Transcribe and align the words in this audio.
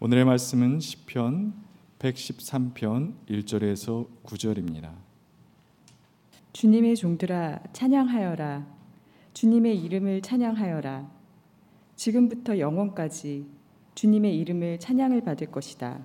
오늘의 0.00 0.26
말씀은 0.26 0.78
시편 0.78 1.54
113편 1.98 3.14
1절에서 3.28 4.06
9절입니다. 4.22 4.92
주님의 6.52 6.94
종들아 6.94 7.58
찬양하여라 7.72 8.64
주님의 9.34 9.76
이름을 9.82 10.22
찬양하여라 10.22 11.10
지금부터 11.96 12.60
영원까지 12.60 13.48
주님의 13.96 14.38
이름을 14.38 14.78
찬양을 14.78 15.22
받을 15.22 15.50
것이다. 15.50 15.98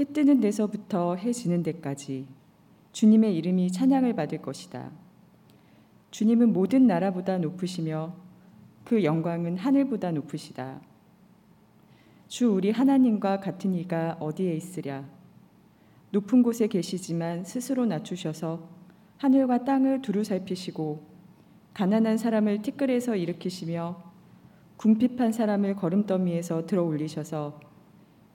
해 0.00 0.04
뜨는 0.04 0.40
데서부터 0.40 1.14
해 1.14 1.32
지는 1.32 1.62
데까지 1.62 2.26
주님의 2.90 3.36
이름이 3.36 3.70
찬양을 3.70 4.14
받을 4.14 4.42
것이다. 4.42 4.90
주님은 6.10 6.52
모든 6.52 6.88
나라보다 6.88 7.38
높으시며 7.38 8.16
그 8.84 9.04
영광은 9.04 9.58
하늘보다 9.58 10.10
높으시다. 10.10 10.80
주 12.28 12.52
우리 12.52 12.70
하나님과 12.70 13.40
같은 13.40 13.72
이가 13.72 14.18
어디에 14.20 14.52
있으랴? 14.52 15.02
높은 16.10 16.42
곳에 16.42 16.66
계시지만 16.66 17.42
스스로 17.44 17.86
낮추셔서 17.86 18.68
하늘과 19.16 19.64
땅을 19.64 20.02
두루 20.02 20.24
살피시고 20.24 21.06
가난한 21.72 22.18
사람을 22.18 22.60
티끌에서 22.60 23.16
일으키시며 23.16 24.02
궁핍한 24.76 25.32
사람을 25.32 25.76
걸음더미에서 25.76 26.66
들어 26.66 26.84
올리셔서 26.84 27.60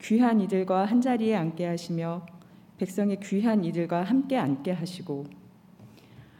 귀한 0.02 0.40
이들과 0.40 0.86
한 0.86 1.00
자리에 1.00 1.36
앉게 1.36 1.64
하시며 1.64 2.26
백성의 2.78 3.20
귀한 3.20 3.62
이들과 3.62 4.02
함께 4.02 4.36
앉게 4.36 4.72
하시고 4.72 5.26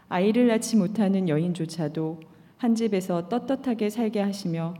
아이를 0.09 0.48
낳지 0.48 0.77
못하는 0.77 1.29
여인조차도 1.29 2.18
한 2.57 2.74
집에서 2.74 3.29
떳떳하게 3.29 3.91
살게 3.91 4.21
하시며 4.21 4.74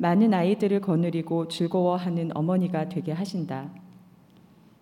많은 0.00 0.32
아이들을 0.32 0.80
거느리고 0.80 1.46
즐거워하는 1.48 2.34
어머니가 2.34 2.88
되게 2.88 3.12
하신다. 3.12 3.70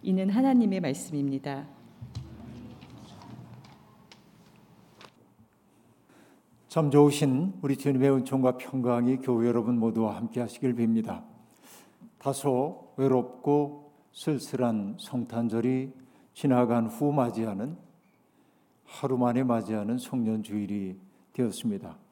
이는 0.00 0.30
하나님의 0.30 0.80
말씀입니다. 0.80 1.66
참 6.68 6.92
좋으신 6.92 7.54
우리 7.62 7.76
주님의 7.76 8.12
은총과 8.12 8.58
평강이 8.58 9.16
교회 9.16 9.48
여러분 9.48 9.80
모두와 9.80 10.14
함께 10.14 10.40
하시길 10.40 10.76
빕니다. 10.76 11.24
다소 12.18 12.92
외롭고 12.96 13.90
쓸쓸한 14.12 14.98
성탄절이 15.00 15.94
지나간 16.32 16.86
후 16.86 17.12
맞이하는 17.12 17.76
하루 18.84 19.18
만에 19.18 19.42
맞이하는 19.42 19.98
성년 19.98 20.44
주일이 20.44 20.96
되었습니다. 21.32 22.07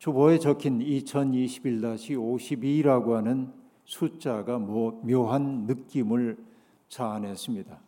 주보에 0.00 0.38
적힌 0.38 0.78
2021-52라고 0.78 3.10
하는 3.10 3.52
숫자가 3.84 4.58
뭐 4.58 4.98
묘한 5.04 5.66
느낌을 5.66 6.42
자아냈습니다. 6.88 7.78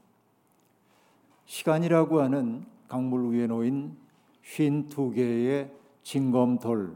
시간이라고 1.47 2.21
하는 2.21 2.67
강물 2.87 3.33
위에 3.33 3.47
놓인 3.47 3.97
쉰두 4.43 5.13
개의 5.13 5.73
징검돌 6.03 6.95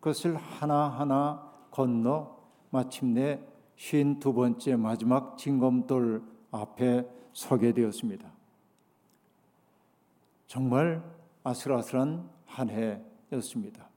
그것을 0.00 0.36
하나하나 0.36 1.52
건너 1.70 2.34
마침내 2.70 3.44
쉰두 3.76 4.32
번째 4.32 4.76
마지막 4.76 5.36
징검돌 5.36 6.22
앞에 6.50 7.06
서게 7.34 7.74
되었습니다. 7.74 8.32
정말 10.46 11.02
아슬아슬한 11.44 12.26
한 12.46 12.70
해였습니다. 13.30 13.89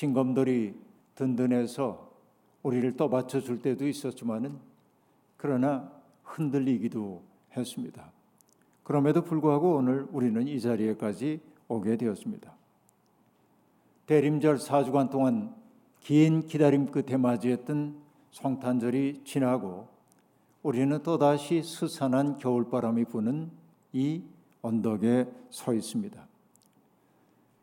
징검돌이 0.00 0.74
든든해서 1.14 2.10
우리를 2.62 2.96
떠받쳐 2.96 3.40
줄 3.40 3.60
때도 3.60 3.86
있었지만은 3.86 4.56
그러나 5.36 5.92
흔들리기도 6.24 7.22
했습니다. 7.54 8.10
그럼에도 8.82 9.22
불구하고 9.22 9.76
오늘 9.76 10.06
우리는 10.10 10.48
이 10.48 10.58
자리에까지 10.58 11.40
오게 11.68 11.98
되었습니다. 11.98 12.50
대림절 14.06 14.56
4주간 14.56 15.10
동안 15.10 15.54
긴 16.00 16.46
기다림 16.46 16.86
끝에 16.86 17.18
맞이했던 17.18 17.94
성탄절이 18.32 19.24
지나고 19.24 19.86
우리는 20.62 21.02
또다시 21.02 21.62
스산한 21.62 22.38
겨울바람이 22.38 23.04
부는 23.04 23.50
이 23.92 24.22
언덕에 24.62 25.30
서 25.50 25.74
있습니다. 25.74 26.26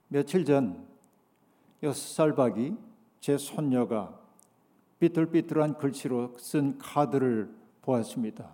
며칠 0.09 0.45
전 0.45 0.85
여섯 1.83 1.99
살 2.13 2.35
박이 2.35 2.75
제 3.19 3.37
손녀가 3.37 4.17
삐뚤삐뚤한 4.99 5.77
글씨로 5.77 6.37
쓴 6.37 6.77
카드를 6.77 7.53
보았습니다. 7.81 8.51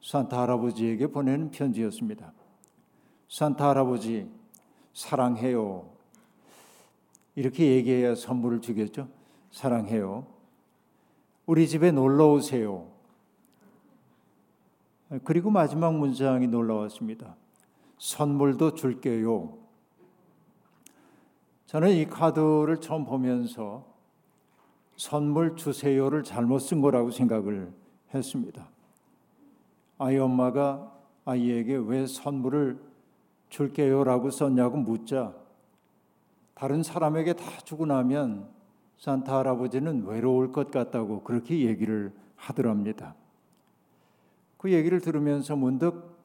산타 0.00 0.42
할아버지에게 0.42 1.08
보내는 1.08 1.50
편지였습니다. 1.50 2.32
산타 3.28 3.70
할아버지 3.70 4.30
사랑해요. 4.92 5.90
이렇게 7.34 7.66
얘기해야 7.72 8.14
선물을 8.14 8.60
주겠죠. 8.60 9.08
사랑해요. 9.50 10.26
우리 11.46 11.66
집에 11.66 11.90
놀러 11.90 12.32
오세요. 12.32 12.86
그리고 15.24 15.50
마지막 15.50 15.94
문장이 15.96 16.46
놀라웠습니다. 16.46 17.36
선물도 17.98 18.74
줄게요. 18.74 19.63
저는 21.74 21.90
이 21.90 22.04
카드를 22.04 22.80
처음 22.80 23.04
보면서 23.04 23.84
선물 24.94 25.56
주세요를 25.56 26.22
잘못 26.22 26.60
쓴 26.60 26.80
거라고 26.80 27.10
생각을 27.10 27.72
했습니다. 28.14 28.68
아이 29.98 30.16
엄마가 30.16 30.96
아이에게 31.24 31.74
왜 31.74 32.06
선물을 32.06 32.78
줄게요라고 33.48 34.30
썼냐고 34.30 34.76
묻자 34.76 35.34
다른 36.54 36.84
사람에게 36.84 37.32
다 37.32 37.44
주고 37.64 37.86
나면 37.86 38.48
산타 38.98 39.38
할아버지는 39.38 40.06
외로울 40.06 40.52
것 40.52 40.70
같다고 40.70 41.24
그렇게 41.24 41.66
얘기를 41.66 42.12
하더랍니다. 42.36 43.16
그 44.58 44.70
얘기를 44.70 45.00
들으면서 45.00 45.56
문득 45.56 46.16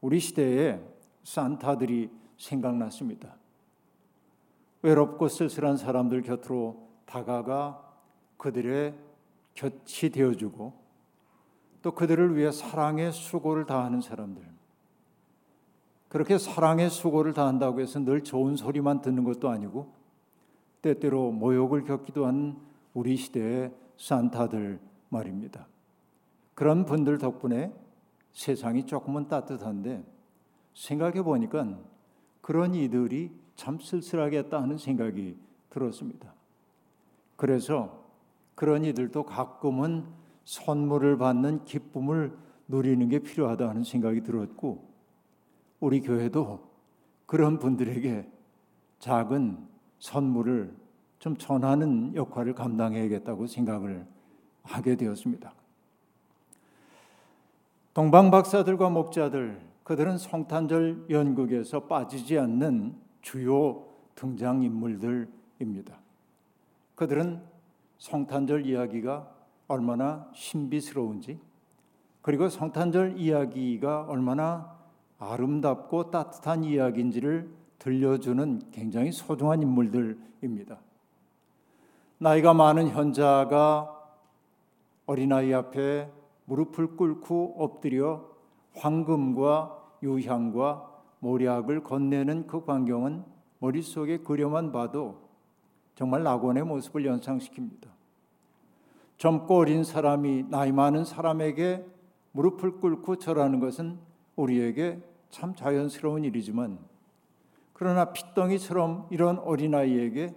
우리 0.00 0.18
시대에 0.18 0.80
산타들이 1.24 2.08
생각났습니다. 2.38 3.37
외롭고 4.82 5.28
쓸쓸한 5.28 5.76
사람들 5.76 6.22
곁으로 6.22 6.88
다가가 7.06 7.84
그들의 8.36 8.94
곁이 9.54 10.10
되어주고 10.10 10.72
또 11.82 11.92
그들을 11.92 12.36
위해 12.36 12.50
사랑의 12.52 13.12
수고를 13.12 13.66
다하는 13.66 14.00
사람들. 14.00 14.42
그렇게 16.08 16.38
사랑의 16.38 16.90
수고를 16.90 17.34
다한다고 17.34 17.80
해서 17.80 17.98
늘 17.98 18.22
좋은 18.24 18.56
소리만 18.56 19.02
듣는 19.02 19.24
것도 19.24 19.48
아니고 19.48 19.92
때때로 20.80 21.32
모욕을 21.32 21.84
겪기도 21.84 22.26
한 22.26 22.56
우리 22.94 23.16
시대의 23.16 23.72
산타들 23.96 24.80
말입니다. 25.08 25.66
그런 26.54 26.84
분들 26.84 27.18
덕분에 27.18 27.72
세상이 28.32 28.86
조금은 28.86 29.28
따뜻한데 29.28 30.04
생각해 30.74 31.22
보니까 31.22 31.78
그런 32.40 32.74
이들이 32.74 33.32
참 33.58 33.80
쓸쓸하겠다 33.80 34.62
하는 34.62 34.78
생각이 34.78 35.36
들었습니다. 35.68 36.32
그래서 37.34 38.04
그런 38.54 38.84
이들도 38.84 39.24
가끔은 39.24 40.06
선물을 40.44 41.18
받는 41.18 41.64
기쁨을 41.64 42.38
누리는 42.68 43.08
게 43.08 43.18
필요하다 43.18 43.68
하는 43.68 43.82
생각이 43.82 44.22
들었고 44.22 44.88
우리 45.80 46.00
교회도 46.00 46.68
그런 47.26 47.58
분들에게 47.58 48.30
작은 49.00 49.58
선물을 49.98 50.72
좀 51.18 51.36
전하는 51.36 52.14
역할을 52.14 52.54
감당해야겠다고 52.54 53.48
생각을 53.48 54.06
하게 54.62 54.94
되었습니다. 54.94 55.52
동방 57.92 58.30
박사들과 58.30 58.88
목자들 58.90 59.60
그들은 59.82 60.16
성탄절 60.16 61.06
연극에서 61.10 61.86
빠지지 61.86 62.38
않는 62.38 63.07
주요 63.22 63.84
등장 64.14 64.62
인물들입니다. 64.62 65.98
그들은 66.94 67.42
성탄절 67.98 68.66
이야기가 68.66 69.30
얼마나 69.68 70.28
신비스러운지 70.34 71.38
그리고 72.22 72.48
성탄절 72.48 73.18
이야기가 73.18 74.06
얼마나 74.08 74.76
아름답고 75.18 76.10
따뜻한 76.10 76.64
이야기인지를 76.64 77.50
들려주는 77.78 78.70
굉장히 78.70 79.12
소중한 79.12 79.62
인물들입니다. 79.62 80.78
나이가 82.18 82.52
많은 82.54 82.88
현자가 82.88 83.94
어린아이 85.06 85.54
앞에 85.54 86.10
무릎을 86.46 86.96
꿇고 86.96 87.54
엎드려 87.58 88.24
황금과 88.74 89.78
유향과 90.02 90.97
모략을 91.20 91.82
건네는 91.82 92.46
그 92.46 92.64
광경은 92.64 93.24
머릿속에 93.58 94.18
그려만 94.18 94.72
봐도 94.72 95.28
정말 95.94 96.22
낙원의 96.22 96.64
모습을 96.64 97.02
연상시킵니다. 97.04 97.88
젊고 99.16 99.56
어린 99.56 99.82
사람이 99.82 100.44
나이 100.48 100.70
많은 100.70 101.04
사람에게 101.04 101.84
무릎을 102.32 102.78
꿇고 102.80 103.16
절하는 103.16 103.58
것은 103.58 103.98
우리에게 104.36 105.02
참 105.30 105.54
자연스러운 105.56 106.24
일이지만 106.24 106.78
그러나 107.72 108.12
핏덩이처럼 108.12 109.08
이런 109.10 109.38
어린아이에게 109.38 110.34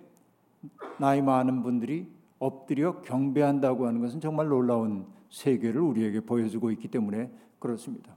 나이 0.99 1.21
많은 1.21 1.63
분들이 1.63 2.07
엎드려 2.39 3.01
경배한다고 3.01 3.87
하는 3.87 4.01
것은 4.01 4.19
정말 4.19 4.47
놀라운 4.47 5.05
세계를 5.29 5.79
우리에게 5.81 6.21
보여주고 6.21 6.71
있기 6.71 6.87
때문에 6.87 7.31
그렇습니다. 7.59 8.15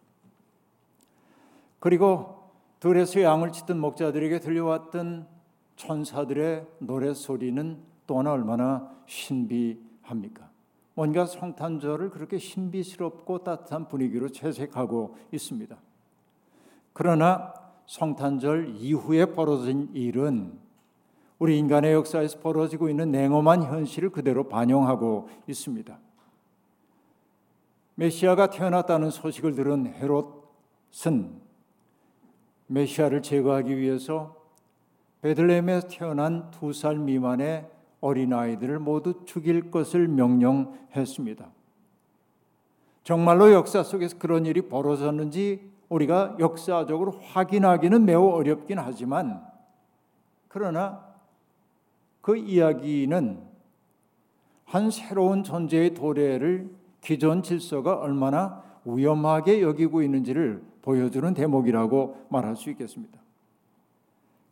그리고 1.78 2.43
들에서 2.84 3.22
양을 3.22 3.50
치던 3.50 3.80
목자들에게 3.80 4.40
들려왔던 4.40 5.26
천사들의 5.76 6.66
노래 6.80 7.14
소리는 7.14 7.78
또 8.06 8.18
하나 8.18 8.32
얼마나 8.32 8.90
신비합니까? 9.06 10.50
뭔가 10.92 11.24
성탄절을 11.24 12.10
그렇게 12.10 12.36
신비스럽고 12.36 13.42
따뜻한 13.42 13.88
분위기로 13.88 14.28
채색하고 14.28 15.16
있습니다. 15.32 15.74
그러나 16.92 17.54
성탄절 17.86 18.74
이후에 18.76 19.32
벌어진 19.32 19.88
일은 19.94 20.58
우리 21.38 21.58
인간의 21.58 21.94
역사에서 21.94 22.40
벌어지고 22.40 22.90
있는 22.90 23.10
냉엄한 23.10 23.62
현실을 23.62 24.10
그대로 24.10 24.46
반영하고 24.46 25.30
있습니다. 25.48 25.98
메시아가 27.94 28.50
태어났다는 28.50 29.08
소식을 29.08 29.54
들은 29.54 29.86
헤롯은 29.86 31.43
메시아를 32.66 33.22
제거하기 33.22 33.76
위해서 33.76 34.36
베들레헴에 35.22 35.82
태어난 35.88 36.50
두 36.50 36.72
살 36.72 36.98
미만의 36.98 37.66
어린아이들을 38.00 38.78
모두 38.80 39.24
죽일 39.24 39.70
것을 39.70 40.08
명령했습니다. 40.08 41.48
정말로 43.02 43.52
역사 43.52 43.82
속에서 43.82 44.18
그런 44.18 44.44
일이 44.44 44.62
벌어졌는지 44.62 45.70
우리가 45.88 46.36
역사적으로 46.38 47.12
확인하기는 47.12 48.04
매우 48.04 48.28
어렵긴 48.28 48.78
하지만 48.78 49.42
그러나 50.48 51.06
그 52.20 52.36
이야기는 52.36 53.40
한 54.64 54.90
새로운 54.90 55.44
존재의 55.44 55.94
도래를 55.94 56.70
기존 57.00 57.42
질서가 57.42 57.96
얼마나 57.96 58.62
위험하게 58.84 59.62
여기고 59.62 60.02
있는지를 60.02 60.62
보여주는 60.84 61.32
대목이라고 61.32 62.26
말할 62.28 62.56
수 62.56 62.68
있겠습니다. 62.68 63.18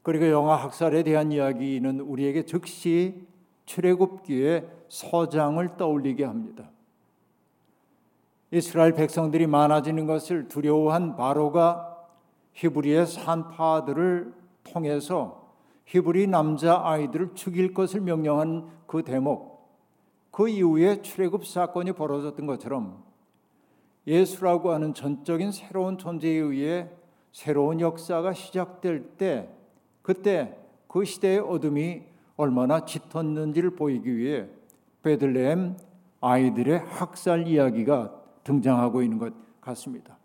그리고 0.03 0.31
영화 0.31 0.57
학살에 0.57 1.03
대한 1.03 1.31
이야기는 1.31 2.01
우리에게 2.01 2.47
즉시 2.47 3.27
출애굽기의 3.67 4.67
서장을 4.89 5.77
떠올리게 5.77 6.25
합니다. 6.25 6.71
이스라엘 8.51 8.95
백성들이 8.95 9.47
많아지는 9.47 10.07
것을 10.07 10.49
두려워한 10.49 11.17
바로가 11.17 11.99
히브리의 12.55 13.07
산파들을 13.07 14.33
통해서 14.65 15.51
히브리 15.85 16.29
남자 16.29 16.81
아이들을 16.83 17.35
죽일 17.35 17.75
것을 17.75 18.01
명령한 18.01 18.71
그 18.87 19.03
대목, 19.03 19.69
그 20.31 20.49
이후에 20.49 21.03
출애굽 21.03 21.47
사건이 21.47 21.93
벌어졌던 21.93 22.47
것처럼 22.47 23.05
예수라고 24.07 24.73
하는 24.73 24.95
전적인 24.95 25.53
새로운 25.53 25.99
존재에 25.99 26.33
의해 26.33 26.89
새로운 27.33 27.81
역사가 27.81 28.33
시작될 28.35 29.17
때, 29.17 29.49
그때 30.03 30.57
그 30.89 31.05
시대의 31.05 31.39
어둠이 31.39 32.03
얼마나 32.37 32.85
짙었는지를 32.85 33.77
보이기 33.77 34.17
위해 34.17 34.47
베들레헴 35.03 35.79
아이들의 36.21 36.79
학살 36.79 37.47
이야기가 37.47 38.13
등장하고 38.45 39.03
있는 39.03 39.19
것 39.19 39.33
같습니다. 39.61 40.19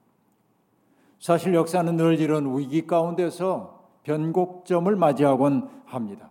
사실 1.19 1.53
역사는 1.53 1.95
늘 1.95 2.19
이런 2.19 2.57
위기 2.57 2.85
가운데서 2.85 3.77
변곡점을 4.03 4.95
맞이하곤 4.95 5.69
합니다. 5.85 6.29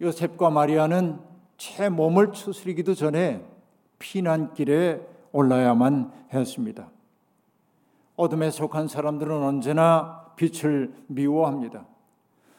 요셉과 0.00 0.50
마리아는 0.50 1.18
채 1.56 1.88
몸을 1.88 2.32
추스리기도 2.32 2.94
전에 2.94 3.44
피난길에 3.98 5.13
올라야만 5.34 6.12
했습니다. 6.32 6.88
어둠에 8.16 8.50
속한 8.50 8.86
사람들은 8.86 9.42
언제나 9.42 10.30
빛을 10.36 10.94
미워합니다. 11.08 11.86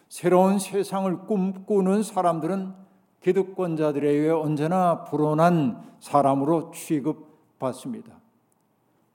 새로운 0.10 0.60
세상을 0.60 1.26
꿈꾸는 1.26 2.04
사람들은 2.04 2.74
기득권자들에 3.22 4.10
의해 4.10 4.30
언제나 4.30 5.06
불온한 5.06 5.82
사람으로 6.02 6.72
취급받습니다. 6.72 8.14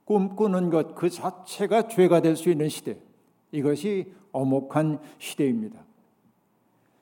꿈꾸는 0.07 0.71
것 0.71 0.95
그 0.95 1.11
자체가 1.11 1.87
죄가 1.87 2.21
될 2.21 2.37
수 2.37 2.51
있는 2.51 2.69
시대. 2.69 2.99
이것이 3.53 4.13
엄혹한 4.33 5.01
시대입니다. 5.19 5.79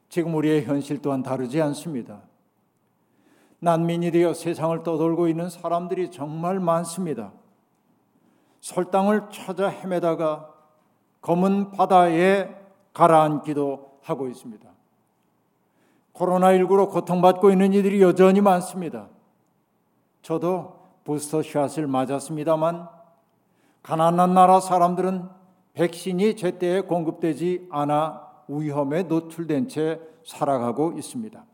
지금 0.09 0.35
우리의 0.35 0.65
현실 0.65 1.01
또한 1.01 1.23
다르지 1.23 1.63
않습니다. 1.63 2.23
난민이 3.61 4.11
되어 4.13 4.35
세상을 4.35 4.83
떠돌고 4.83 5.29
있는 5.29 5.51
사람들이 5.51 6.11
정말 6.11 6.61
많습니다. 6.61 7.33
설당을 8.61 9.29
찾아 9.31 9.69
헤매다가 9.69 10.53
검은 11.21 11.73
바다에 11.73 12.55
가라앉기도 12.93 13.99
하고 14.03 14.29
있습니다. 14.29 14.69
코로나19로 16.15 16.91
고통받고 16.91 17.51
있는 17.51 17.73
이들이 17.73 18.03
여전히 18.03 18.41
많습니다. 18.41 19.09
저도 20.23 20.79
부스터샷을 21.05 21.87
맞았습니다만 21.87 22.89
가난한 23.83 24.35
나라 24.35 24.61
사람들은 24.61 25.29
백신이 25.75 26.37
제때에 26.37 26.81
공급되지 26.83 27.69
않아 27.71 28.27
위험에 28.49 29.05
노출된 29.05 29.69
채 29.69 30.01
살아가고 30.25 30.93
있습니다. 30.93 31.45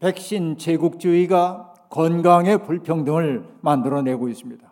백신 0.00 0.56
제국주의가 0.56 1.74
건강의 1.90 2.64
불평등을 2.64 3.58
만들어내고 3.60 4.28
있습니다. 4.28 4.70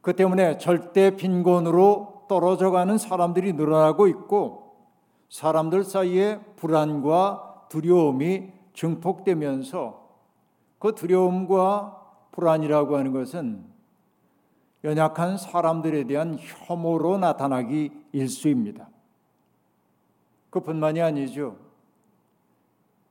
그 0.00 0.14
때문에 0.14 0.58
절대 0.58 1.16
빈곤으로 1.16 2.26
떨어져 2.28 2.70
가는 2.70 2.96
사람들이 2.96 3.52
늘어나고 3.52 4.06
있고 4.08 4.76
사람들 5.28 5.84
사이에 5.84 6.40
불안과 6.56 7.66
두려움이 7.68 8.52
증폭되면서 8.72 10.06
그 10.78 10.94
두려움과 10.94 12.02
불안이라고 12.32 12.96
하는 12.96 13.12
것은 13.12 13.64
연약한 14.84 15.36
사람들에 15.36 16.04
대한 16.04 16.38
혐오로 16.38 17.18
나타나기 17.18 17.90
일수입니다. 18.12 18.88
그뿐만이 20.50 21.00
아니죠. 21.02 21.65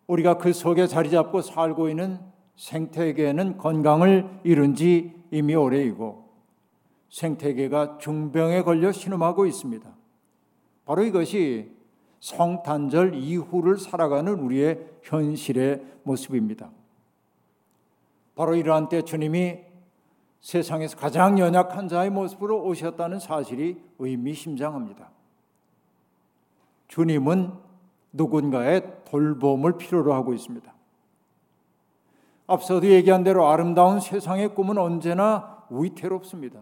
우리가 0.07 0.37
그 0.37 0.53
속에 0.53 0.87
자리 0.87 1.09
잡고 1.09 1.41
살고 1.41 1.89
있는 1.89 2.19
생태계는 2.55 3.57
건강을 3.57 4.41
잃은 4.43 4.75
지 4.75 5.13
이미 5.31 5.55
오래이고 5.55 6.29
생태계가 7.09 7.97
중병에 7.97 8.63
걸려 8.63 8.91
신음하고 8.91 9.45
있습니다. 9.45 9.89
바로 10.85 11.03
이것이 11.03 11.71
성탄절 12.19 13.15
이후를 13.15 13.77
살아가는 13.77 14.33
우리의 14.33 14.85
현실의 15.03 15.83
모습입니다. 16.03 16.71
바로 18.35 18.55
이러한 18.55 18.89
때 18.89 19.01
주님이 19.01 19.59
세상에서 20.41 20.97
가장 20.97 21.39
연약한 21.39 21.87
자의 21.87 22.09
모습으로 22.09 22.63
오셨다는 22.65 23.19
사실이 23.19 23.81
의미심장합니다. 23.97 25.09
주님은 26.87 27.64
누군가의 28.15 28.81
돌봄을 29.05 29.77
필요로 29.77 30.13
하고 30.13 30.33
있습니다. 30.33 30.73
앞서도 32.47 32.87
얘기한 32.87 33.23
대로 33.23 33.47
아름다운 33.47 33.99
세상의 33.99 34.53
꿈은 34.55 34.77
언제나 34.77 35.63
위태롭습니다. 35.69 36.59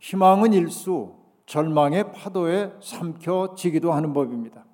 희망은 0.00 0.52
일수, 0.52 1.14
절망의 1.46 2.12
파도에 2.12 2.72
삼켜지기도 2.80 3.92
하는 3.92 4.12
법입니다. 4.12 4.64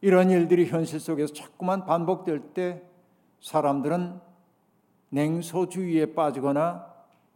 이런 0.00 0.30
일들이 0.30 0.66
현실 0.66 1.00
속에서 1.00 1.32
자꾸만 1.32 1.84
반복될 1.84 2.52
때 2.54 2.82
사람들은 3.40 4.20
냉소주의에 5.10 6.14
빠지거나 6.14 6.86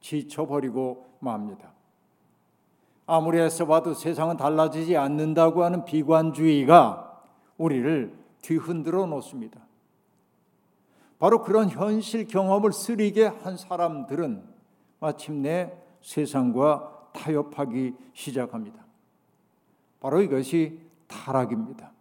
지쳐버리고 0.01 1.07
맙니다. 1.21 1.72
아무리 3.15 3.39
애써 3.39 3.67
봐도 3.67 3.93
세상은 3.93 4.39
달라지지 4.39 4.97
않는다고 4.97 5.65
하는 5.65 5.85
비관주의가 5.85 7.21
우리를 7.59 8.11
뒤흔들어 8.41 9.05
놓습니다. 9.05 9.61
바로 11.19 11.43
그런 11.43 11.69
현실 11.69 12.27
경험을 12.27 12.73
쓰리게 12.73 13.27
한 13.27 13.59
사람들은 13.59 14.43
마침내 14.99 15.75
세상과 16.01 17.11
타협하기 17.13 17.93
시작합니다. 18.15 18.83
바로 20.01 20.23
이것이 20.23 20.81
타락입니다. 21.07 21.93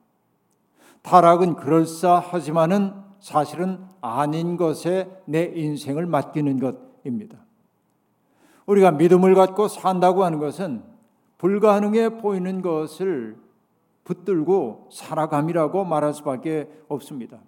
타락은 1.02 1.56
그럴싸하지만은 1.56 2.94
사실은 3.20 3.84
아닌 4.00 4.56
것에 4.56 5.10
내 5.26 5.44
인생을 5.44 6.06
맡기는 6.06 6.58
것입니다. 6.58 7.38
우리가 8.66 8.92
믿음을 8.92 9.36
갖고 9.36 9.68
산다고 9.68 10.24
하는 10.24 10.40
것은 10.40 10.91
불가능해 11.42 12.20
보이는 12.20 12.62
것을 12.62 13.36
붙들고 14.04 14.90
살아감이라고 14.92 15.86
말할 15.86 16.14
수밖에 16.14 16.70
없습니다. 16.88 17.40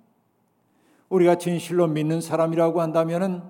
우리가 1.09 1.35
진실로 1.35 1.85
믿는 1.85 2.19
사람이라고 2.19 2.81
한다면은 2.81 3.43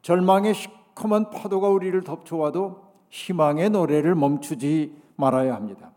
절망의 0.00 0.54
시커먼 0.54 1.28
파도가 1.28 1.68
우리를 1.68 2.02
덮쳐와도 2.02 2.82
희망의 3.10 3.68
노래를 3.68 4.14
멈추지 4.14 4.96
말아야 5.16 5.54
합니다. 5.54 5.92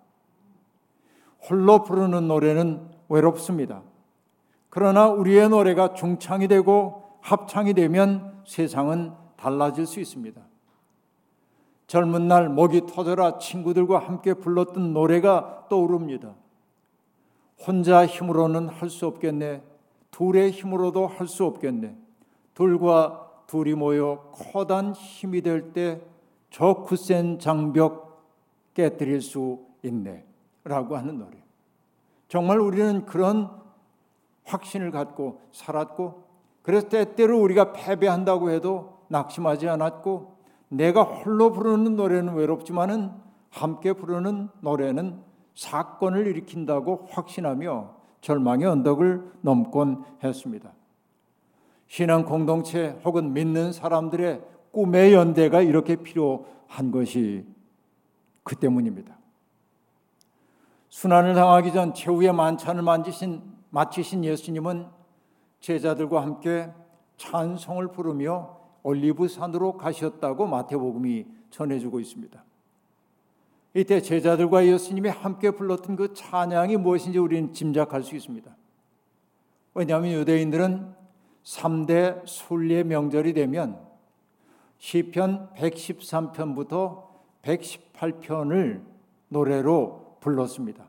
홀로 1.50 1.84
부르는 1.84 2.28
노래는 2.28 2.90
외롭습니다. 3.08 3.84
그러나 4.70 5.08
우리의 5.08 5.48
노래가 5.48 5.94
중창이 5.94 6.50
되고 6.50 7.04
합창이 7.22 7.74
되면 7.74 8.44
세상은 8.46 9.14
달라질 9.38 9.86
수 9.86 10.02
있습니다. 10.02 10.51
젊은 11.92 12.30
날 12.30 12.48
목이 12.48 12.86
터져라 12.86 13.38
친구들과 13.38 14.00
함께 14.00 14.34
불렀던 14.34 14.94
노래가 14.94 15.66
떠오릅니다. 15.68 16.36
혼자 17.68 18.06
힘으로는 18.06 18.70
할 18.70 18.90
수 18.90 19.08
없겠네. 19.08 19.62
둘의 20.10 20.52
힘으로도 20.52 21.08
할 21.08 21.28
수 21.28 21.44
없겠네. 21.44 21.98
둘과 22.54 23.44
둘이 23.46 23.74
모여 23.74 24.32
커다란 24.32 24.94
힘이 24.94 25.42
될 25.42 25.74
때 25.74 26.00
저 26.50 26.76
굳센 26.76 27.40
장벽 27.40 28.24
깨뜨릴 28.74 29.22
수 29.22 29.60
있네. 29.84 30.24
라고 30.64 30.96
하는 30.96 31.18
노래. 31.18 31.44
정말 32.30 32.62
우리는 32.62 33.06
그런 33.06 33.50
확신을 34.46 34.92
갖고 34.92 35.42
살았고, 35.52 36.24
그래서 36.62 36.88
때때로 36.88 37.38
우리가 37.42 37.74
패배한다고 37.74 38.50
해도 38.52 39.02
낙심하지 39.10 39.68
않았고, 39.68 40.40
내가 40.72 41.04
홀로 41.04 41.52
부르는 41.52 41.98
노래는 41.98 42.34
외롭지만은 42.34 43.12
함께 43.50 43.92
부르는 43.92 44.48
노래는 44.62 45.22
사건을 45.54 46.28
일으킨다고 46.28 47.08
확신하며 47.10 47.94
절망의 48.22 48.68
언덕을 48.68 49.32
넘곤 49.42 50.06
했습니다. 50.24 50.72
신앙 51.88 52.24
공동체 52.24 52.98
혹은 53.04 53.34
믿는 53.34 53.74
사람들의 53.74 54.42
꿈의 54.72 55.14
연대가 55.14 55.62
이렇게 55.62 55.98
필요한 55.98 56.92
것이 56.92 57.46
그 58.44 58.56
때문입니다. 58.56 59.18
순환을 60.88 61.36
당하기 61.36 61.74
전 61.74 61.94
최후의 61.94 62.32
만찬을 62.32 62.82
만지신 62.82 63.42
마치신 63.72 64.24
예수님은 64.24 64.88
제자들과 65.60 66.22
함께 66.22 66.72
찬송을 67.18 67.90
부르며 67.90 68.61
올리브 68.84 69.28
산으로 69.28 69.78
가셨다고 69.78 70.48
마태복음이 70.48 71.26
전해주고 71.50 72.00
있습니다. 72.00 72.44
이때 73.74 74.02
제자들과 74.02 74.66
예수님이 74.66 75.10
함께 75.10 75.52
불렀던 75.52 75.96
그 75.96 76.14
찬양이 76.14 76.78
무엇인지 76.78 77.20
우리는 77.20 77.54
짐작할 77.54 78.04
수 78.04 78.16
있습니다. 78.16 78.54
왜냐하면 79.74 80.14
유대인들은 80.14 80.94
3대 81.44 82.26
순례 82.26 82.84
명절이 82.84 83.34
되면 83.34 83.80
시편 84.80 85.52
113편부터 85.56 87.04
118편을 87.44 88.82
노래로 89.30 90.18
불렀습니다. 90.20 90.86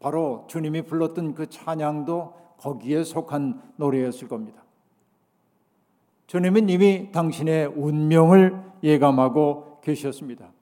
바로 0.00 0.44
주님이 0.48 0.82
불렀던 0.82 1.34
그 1.34 1.48
찬양도 1.48 2.34
거기에 2.58 3.04
속한 3.04 3.74
노래였을 3.76 4.28
겁니다. 4.28 4.62
주님은 6.30 6.68
이미 6.68 7.10
당신의 7.10 7.72
운명을 7.74 8.62
예감하고 8.84 9.80
계셨습니다. 9.80 10.52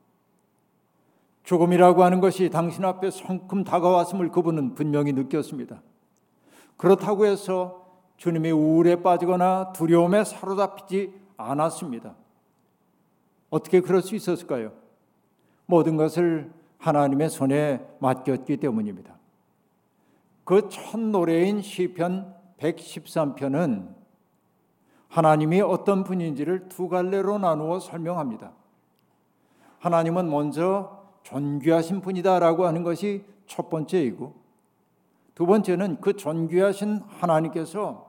죽음이라고 1.42 2.04
하는 2.04 2.20
것이 2.20 2.48
당신 2.48 2.87
앞에 2.87 3.10
성큼 3.10 3.64
다가왔음을 3.64 4.30
그분은 4.30 4.75
분명히 4.75 5.12
느꼈습니다. 5.12 5.82
그렇다고 6.78 7.26
해서 7.26 7.87
주님이 8.16 8.50
우울에 8.50 9.02
빠지거나 9.02 9.75
두려움에 9.75 10.25
사로잡히지 10.25 11.12
않았습니다. 11.37 12.16
어떻게 13.50 13.82
그럴 13.82 14.00
수 14.00 14.16
있었을까요? 14.16 14.72
모든 15.66 15.98
것을 15.98 16.50
하나님의 16.78 17.28
손에 17.28 17.87
맡겼기 17.98 18.56
때문입니다. 18.56 19.18
그 20.44 20.70
첫 20.70 20.98
노래인 20.98 21.60
시편 21.60 22.34
113편은 22.58 23.98
하나님이 25.08 25.60
어떤 25.60 26.04
분인지를 26.04 26.68
두 26.68 26.88
갈래로 26.88 27.38
나누어 27.38 27.80
설명합니다. 27.80 28.52
하나님은 29.78 30.30
먼저 30.30 31.02
존귀하신 31.22 32.00
분이다라고 32.00 32.66
하는 32.66 32.82
것이 32.82 33.24
첫 33.46 33.68
번째이고 33.70 34.34
두 35.34 35.46
번째는 35.46 36.00
그 36.00 36.14
존귀하신 36.14 37.00
하나님께서 37.06 38.08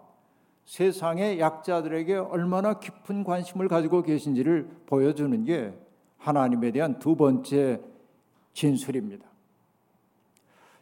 세상의 0.66 1.40
약자들에게 1.40 2.16
얼마나 2.16 2.80
깊은 2.80 3.24
관심을 3.24 3.68
가지고 3.68 4.04
계신지를 4.04 4.70
보여주는 4.86 5.44
게 5.44 5.74
하나님에 6.18 6.72
대한 6.72 7.00
두 7.00 7.16
번째 7.16 7.82
진술입니다. 8.54 9.26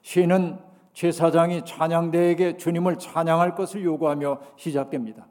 시는 0.02 0.58
제사장이 0.94 1.64
찬양대에게 1.64 2.58
주님을 2.58 2.98
찬양할 2.98 3.56
것을 3.56 3.84
요구하며 3.84 4.40
시작됩니다. 4.56 5.28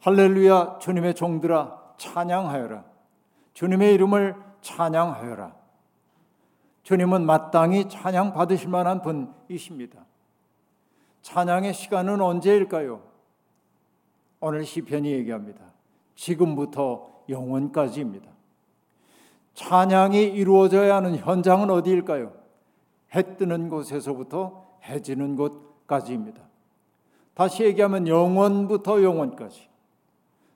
할렐루야 0.00 0.78
주님의 0.78 1.14
종들아 1.14 1.94
찬양하여라 1.98 2.84
주님의 3.54 3.94
이름을 3.94 4.36
찬양하여라. 4.60 5.56
주님은 6.82 7.26
마땅히 7.26 7.88
찬양 7.88 8.32
받으실 8.32 8.68
만한 8.68 9.02
분이십니다. 9.02 10.04
찬양의 11.22 11.74
시간은 11.74 12.20
언제일까요? 12.20 13.02
오늘 14.40 14.64
시편이 14.64 15.10
얘기합니다. 15.10 15.60
지금부터 16.14 17.24
영원까지입니다. 17.28 18.30
찬양이 19.54 20.22
이루어져야 20.22 20.96
하는 20.96 21.16
현장은 21.16 21.70
어디일까요? 21.70 22.32
해 23.14 23.36
뜨는 23.36 23.68
곳에서부터 23.68 24.66
해 24.84 25.02
지는 25.02 25.34
곳까지입니다. 25.34 26.42
다시 27.34 27.64
얘기하면 27.64 28.06
영원부터 28.06 29.02
영원까지 29.02 29.67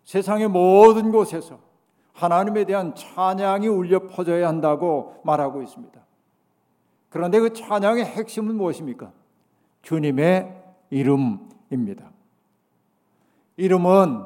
세상의 0.04 0.48
모든 0.48 1.12
곳에서 1.12 1.58
하나님에 2.12 2.64
대한 2.64 2.94
찬양이 2.94 3.68
울려 3.68 4.06
퍼져야 4.06 4.48
한다고 4.48 5.20
말하고 5.24 5.62
있습니다. 5.62 6.00
그런데 7.08 7.40
그 7.40 7.52
찬양의 7.52 8.04
핵심은 8.04 8.54
무엇입니까? 8.56 9.12
주님의 9.82 10.62
이름입니다. 10.90 12.10
이름은 13.56 14.24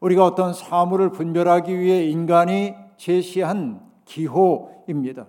우리가 0.00 0.24
어떤 0.24 0.52
사물을 0.52 1.10
분별하기 1.10 1.78
위해 1.78 2.04
인간이 2.04 2.74
제시한 2.96 3.80
기호입니다. 4.04 5.26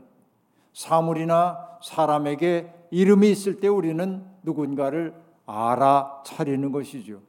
사물이나 0.73 1.79
사람에게 1.81 2.73
이름이 2.91 3.29
있을 3.31 3.59
때 3.59 3.67
우리는 3.67 4.23
누군가를 4.43 5.15
알아차리는 5.45 6.71
것이죠. 6.71 7.21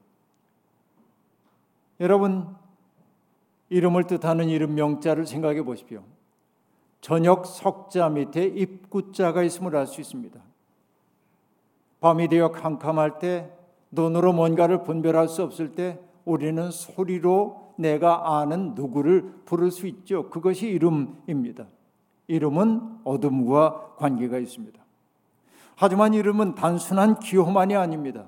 여러분, 2.00 2.54
이름을 3.70 4.04
뜻하는 4.04 4.48
이름 4.48 4.74
명자를 4.74 5.26
생각해 5.26 5.62
보십시오. 5.62 6.02
저녁 7.00 7.46
석자 7.46 8.08
밑에 8.08 8.44
입구자가 8.44 9.42
있음을 9.42 9.76
알 9.76 9.86
수 9.86 10.00
있습니다. 10.00 10.40
밤이 12.00 12.28
되어 12.28 12.52
캄캄할 12.52 13.18
때 13.18 13.50
눈으로 13.90 14.32
뭔가를 14.32 14.84
분별할 14.84 15.28
수 15.28 15.42
없을 15.42 15.72
때 15.72 15.98
우리는 16.24 16.70
소리로 16.70 17.74
내가 17.76 18.38
아는 18.38 18.74
누구를 18.74 19.42
부를 19.44 19.70
수 19.70 19.86
있죠. 19.86 20.28
그것이 20.30 20.68
이름입니다. 20.68 21.66
이름은 22.26 22.98
어둠과 23.04 23.94
관계가 23.96 24.38
있습니다. 24.38 24.78
하지만 25.76 26.12
이름은 26.14 26.54
단순한 26.54 27.20
기호만이 27.20 27.74
아닙니다. 27.76 28.26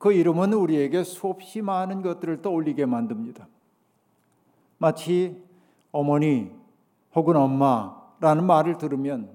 그 0.00 0.14
이름은 0.14 0.54
우리에게 0.54 1.04
수없이 1.04 1.60
많은 1.60 2.00
것들을 2.00 2.40
떠올리게 2.40 2.86
만듭니다. 2.86 3.46
마치 4.78 5.44
어머니 5.92 6.50
혹은 7.14 7.36
엄마라는 7.36 8.44
말을 8.46 8.78
들으면 8.78 9.28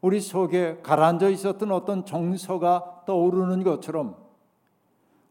우리 0.00 0.18
속에 0.18 0.78
가라앉아 0.82 1.28
있었던 1.28 1.70
어떤 1.72 2.06
정서가 2.06 3.02
떠오르는 3.04 3.64
것처럼 3.64 4.16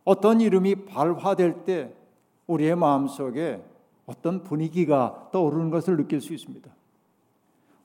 어떤 0.04 0.40
이름이 0.40 0.86
발화될 0.86 1.66
때 1.66 1.92
우리의 2.46 2.76
마음 2.76 3.08
속에 3.08 3.66
어떤 4.06 4.44
분위기가 4.44 5.30
떠오르는 5.32 5.72
것을 5.72 5.98
느낄 5.98 6.22
수 6.22 6.36
있습니다. 6.36 6.70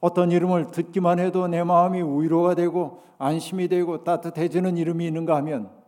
어떤 0.01 0.31
이름을 0.31 0.73
듣기만 0.73 1.21
해도 1.21 1.49
내 1.49 1.65
마음이 1.65 2.03
위로가 2.03 2.55
되고 2.55 3.03
안심이 3.17 3.67
되고 3.69 4.05
따뜻해지는 4.05 4.77
이름이 4.77 5.07
있는가 5.07 5.37
하면 5.37 5.80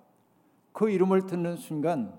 그 0.73 0.91
이름을 0.91 1.26
듣는 1.26 1.57
순간 1.57 2.12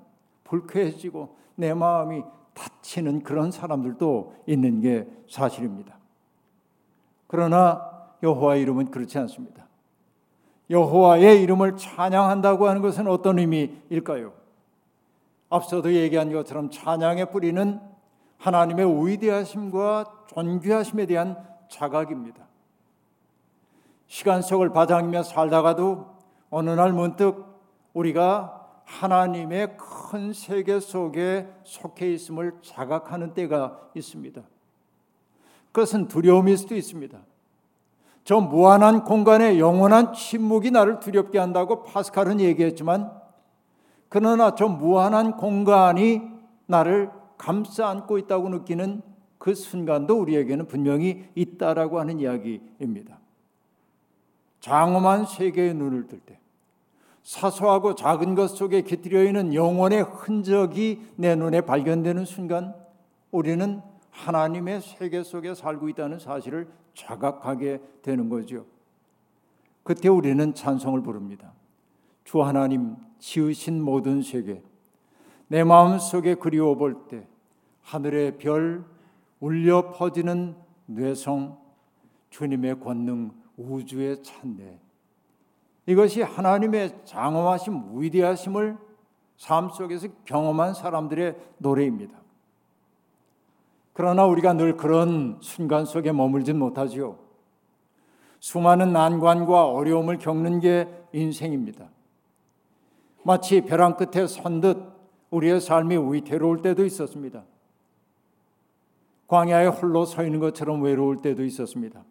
불쾌해지고 0.44 1.36
내 1.56 1.74
마음이 1.74 2.24
다치는 2.54 3.24
그런 3.24 3.52
사람들도 3.52 4.36
있는 4.48 4.82
게 4.82 5.08
사실입니다. 5.30 5.98
그러나 7.28 7.92
여호와 8.22 8.56
이름은 8.58 8.92
그렇지 8.92 9.18
않습니다. 9.20 9.68
여호와의 10.70 11.42
이름을 11.44 11.78
찬양한다고 11.78 12.68
하는 12.68 12.82
것은 12.82 13.08
어떤 13.08 13.40
의미일까요? 13.40 14.34
앞서도 15.50 15.94
얘기한 15.94 16.32
것처럼 16.32 16.70
찬양의 16.70 17.32
뿌리는 17.32 17.80
하나님의 18.38 19.08
위대하심과 19.08 20.26
존귀하심에 20.28 21.06
대한 21.06 21.38
자각입니다. 21.70 22.44
시간 24.08 24.42
속을 24.42 24.70
바장이며 24.70 25.24
살다가도 25.24 26.08
어느 26.50 26.70
날 26.70 26.92
문득 26.92 27.53
우리가 27.94 28.60
하나님의 28.86 29.78
큰 29.78 30.34
세계 30.34 30.80
속에 30.80 31.48
속해 31.64 32.12
있음을 32.14 32.54
자각하는 32.62 33.34
때가 33.34 33.80
있습니다. 33.96 34.42
그것은 35.72 36.08
두려움일 36.08 36.58
수도 36.58 36.76
있습니다. 36.76 37.18
저 38.24 38.40
무한한 38.40 39.04
공간에 39.04 39.60
영원한 39.60 40.14
침묵이 40.14 40.72
나를 40.72 41.00
두렵게 41.00 41.40
한다고 41.40 41.84
파스칼은 41.84 42.40
얘기했지만 42.40 43.12
그러나 44.10 44.56
저 44.56 44.68
무한한 44.68 45.38
공간이 45.38 46.22
나를 46.68 47.12
감싸 47.38 47.90
안고 47.90 48.18
있다고 48.20 48.50
느끼는 48.50 49.02
그 49.38 49.56
순간도 49.56 50.18
우리에게는 50.22 50.68
분명히 50.68 51.28
있다라고 51.36 52.00
하는 52.00 52.20
이야기입니다. 52.20 53.20
장엄한 54.62 55.26
세계의 55.26 55.74
눈을 55.74 56.08
뜰 56.08 56.22
때, 56.22 56.40
사소하고 57.24 57.96
작은 57.96 58.36
것 58.36 58.48
속에 58.50 58.82
깃들여 58.82 59.24
있는 59.24 59.53
영혼의 59.53 60.03
흔적이 60.03 61.01
내 61.15 61.36
눈에 61.36 61.62
발견되는 61.62 62.25
순간, 62.25 62.75
우리는 63.32 63.82
하나님의 64.12 64.82
세계 64.82 65.24
속에 65.24 65.56
살고 65.56 65.89
있다는 65.89 66.20
사실을 66.20 66.68
자각하게 66.94 67.82
되는 68.01 68.30
거죠. 68.30 68.65
그때 69.84 70.10
우리는 70.10 70.53
찬송을 70.53 71.01
부릅니다. 71.01 71.53
주 72.24 72.44
하나님 72.44 72.96
지으신 73.20 73.82
모든 73.82 74.22
세계, 74.22 74.62
내 75.48 75.63
마음 75.63 75.98
속에 75.98 76.36
그리워 76.36 76.75
볼 76.75 77.08
때 77.08 77.27
하늘의 77.84 78.38
별 78.38 78.86
울려 79.39 79.92
퍼지는 79.92 80.56
뇌성 80.86 81.58
주님의 82.30 82.80
권능 82.80 83.32
우주의 83.58 84.22
찬대 84.24 84.80
이것이 85.86 86.22
하나님의 86.22 87.06
장엄하심 87.06 88.00
위대하심을 88.00 88.78
삶 89.38 89.70
속에서 89.70 90.08
경험한 90.25 90.74
사람들의 90.74 91.36
노래입니다. 91.58 92.18
그러나 93.92 94.25
우리가 94.25 94.54
늘 94.54 94.78
그런 94.78 95.38
순간 95.42 95.86
속에 95.86 96.12
머물진 96.12 96.58
못하지요. 96.58 97.20
수많은 98.40 98.92
난관과 98.92 99.68
어려움을 99.68 100.18
겪는 100.18 100.60
게 100.60 100.88
인생입니다. 101.13 101.90
마치 103.24 103.62
벼랑 103.62 103.96
끝에 103.96 104.28
선 104.28 104.62
듯 104.62 104.94
우리의 105.30 105.62
삶이 105.62 105.98
위태로울 105.98 106.62
때도 106.62 106.86
있었습니다. 106.86 107.44
광야에 109.28 109.68
홀로 109.68 110.06
서 110.06 110.24
있는 110.24 110.40
것처럼 110.40 110.82
외로울 110.84 111.22
때도 111.22 111.44
있었습니다. 111.44 112.04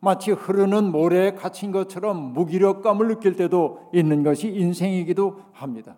마치 0.00 0.30
흐르는 0.30 0.92
모래에 0.92 1.32
갇힌 1.32 1.72
것처럼 1.72 2.32
무기력감을 2.32 3.08
느낄 3.08 3.34
때도 3.36 3.90
있는 3.92 4.22
것이 4.22 4.48
인생이기도 4.48 5.40
합니다. 5.52 5.96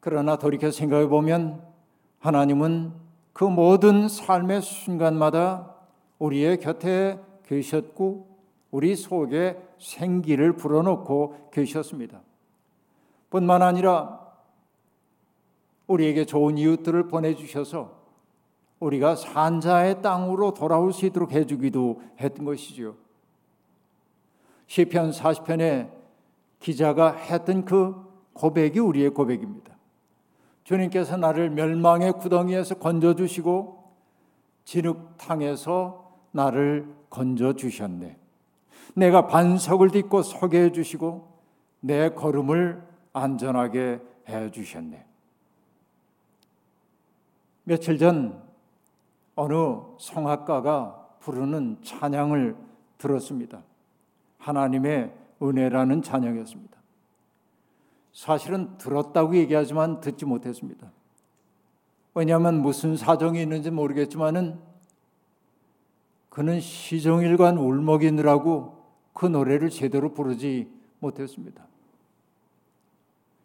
그러나 0.00 0.36
돌이켜 0.36 0.70
생각해 0.70 1.06
보면 1.06 1.62
하나님은 2.18 2.92
그 3.32 3.44
모든 3.44 4.08
삶의 4.08 4.62
순간마다 4.62 5.76
우리의 6.18 6.58
곁에 6.58 7.20
계셨고 7.46 8.28
우리 8.70 8.96
속에 8.96 9.60
생기를 9.78 10.56
불어넣고 10.56 11.50
계셨습니다. 11.52 12.20
뿐만 13.30 13.62
아니라 13.62 14.20
우리에게 15.86 16.24
좋은 16.24 16.58
이웃들을 16.58 17.08
보내주셔서 17.08 18.01
우리가 18.82 19.14
산자의 19.14 20.02
땅으로 20.02 20.54
돌아올 20.54 20.92
수 20.92 21.06
있도록 21.06 21.32
해주기도 21.32 22.02
했던 22.20 22.44
것이죠. 22.44 22.96
시편 24.66 25.12
40편에 25.12 25.88
기자가 26.58 27.12
했던 27.12 27.64
그 27.64 27.94
고백이 28.32 28.80
우리의 28.80 29.10
고백입니다. 29.10 29.76
주님께서 30.64 31.16
나를 31.16 31.50
멸망의 31.50 32.14
구덩이에서 32.14 32.76
건져 32.76 33.14
주시고 33.14 33.84
진흙탕에서 34.64 36.12
나를 36.32 36.92
건져 37.08 37.52
주셨네. 37.52 38.16
내가 38.94 39.28
반석을 39.28 39.90
딛고 39.90 40.22
서게 40.22 40.64
해 40.64 40.72
주시고 40.72 41.28
내 41.80 42.08
걸음을 42.08 42.82
안전하게 43.12 44.00
해 44.28 44.50
주셨네. 44.50 45.04
며칠 47.64 47.98
전 47.98 48.51
어느 49.34 49.54
성악가가 49.98 51.16
부르는 51.20 51.78
찬양을 51.82 52.56
들었습니다. 52.98 53.62
하나님의 54.38 55.12
은혜라는 55.42 56.02
찬양이었습니다. 56.02 56.76
사실은 58.12 58.76
들었다고 58.78 59.36
얘기하지만 59.36 60.00
듣지 60.00 60.26
못했습니다. 60.26 60.90
왜냐하면 62.14 62.60
무슨 62.60 62.96
사정이 62.96 63.40
있는지 63.40 63.70
모르겠지만은 63.70 64.60
그는 66.28 66.60
시종일관 66.60 67.58
울먹이느라고 67.58 68.82
그 69.12 69.26
노래를 69.26 69.70
제대로 69.70 70.12
부르지 70.12 70.70
못했습니다. 71.00 71.66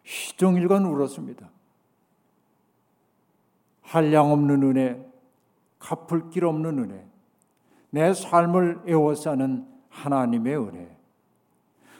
시종일관 0.04 0.84
울었습니다. 0.84 1.50
한량 3.82 4.32
없는 4.32 4.62
은혜, 4.62 5.07
갚을 5.78 6.30
길 6.30 6.44
없는 6.44 6.78
은혜, 6.78 7.06
내 7.90 8.12
삶을 8.12 8.82
에워싸는 8.86 9.66
하나님의 9.88 10.58
은혜, 10.58 10.96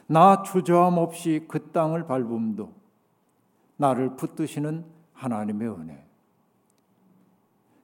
나 0.07 0.43
주저함 0.43 0.99
없이 0.99 1.45
그 1.49 1.71
땅을 1.71 2.07
밟음도 2.07 2.73
나를 3.77 4.17
붙드시는 4.17 4.85
하나님의 5.13 5.69
은혜. 5.69 6.05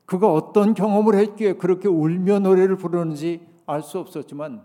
그가 0.07 0.33
어떤 0.33 0.75
경험을 0.75 1.15
했기에 1.17 1.55
그렇게 1.55 1.89
울며 1.89 2.41
노래를 2.41 2.77
부르는지 2.77 3.47
알 3.67 3.83
수 3.83 3.99
없었지만 3.99 4.63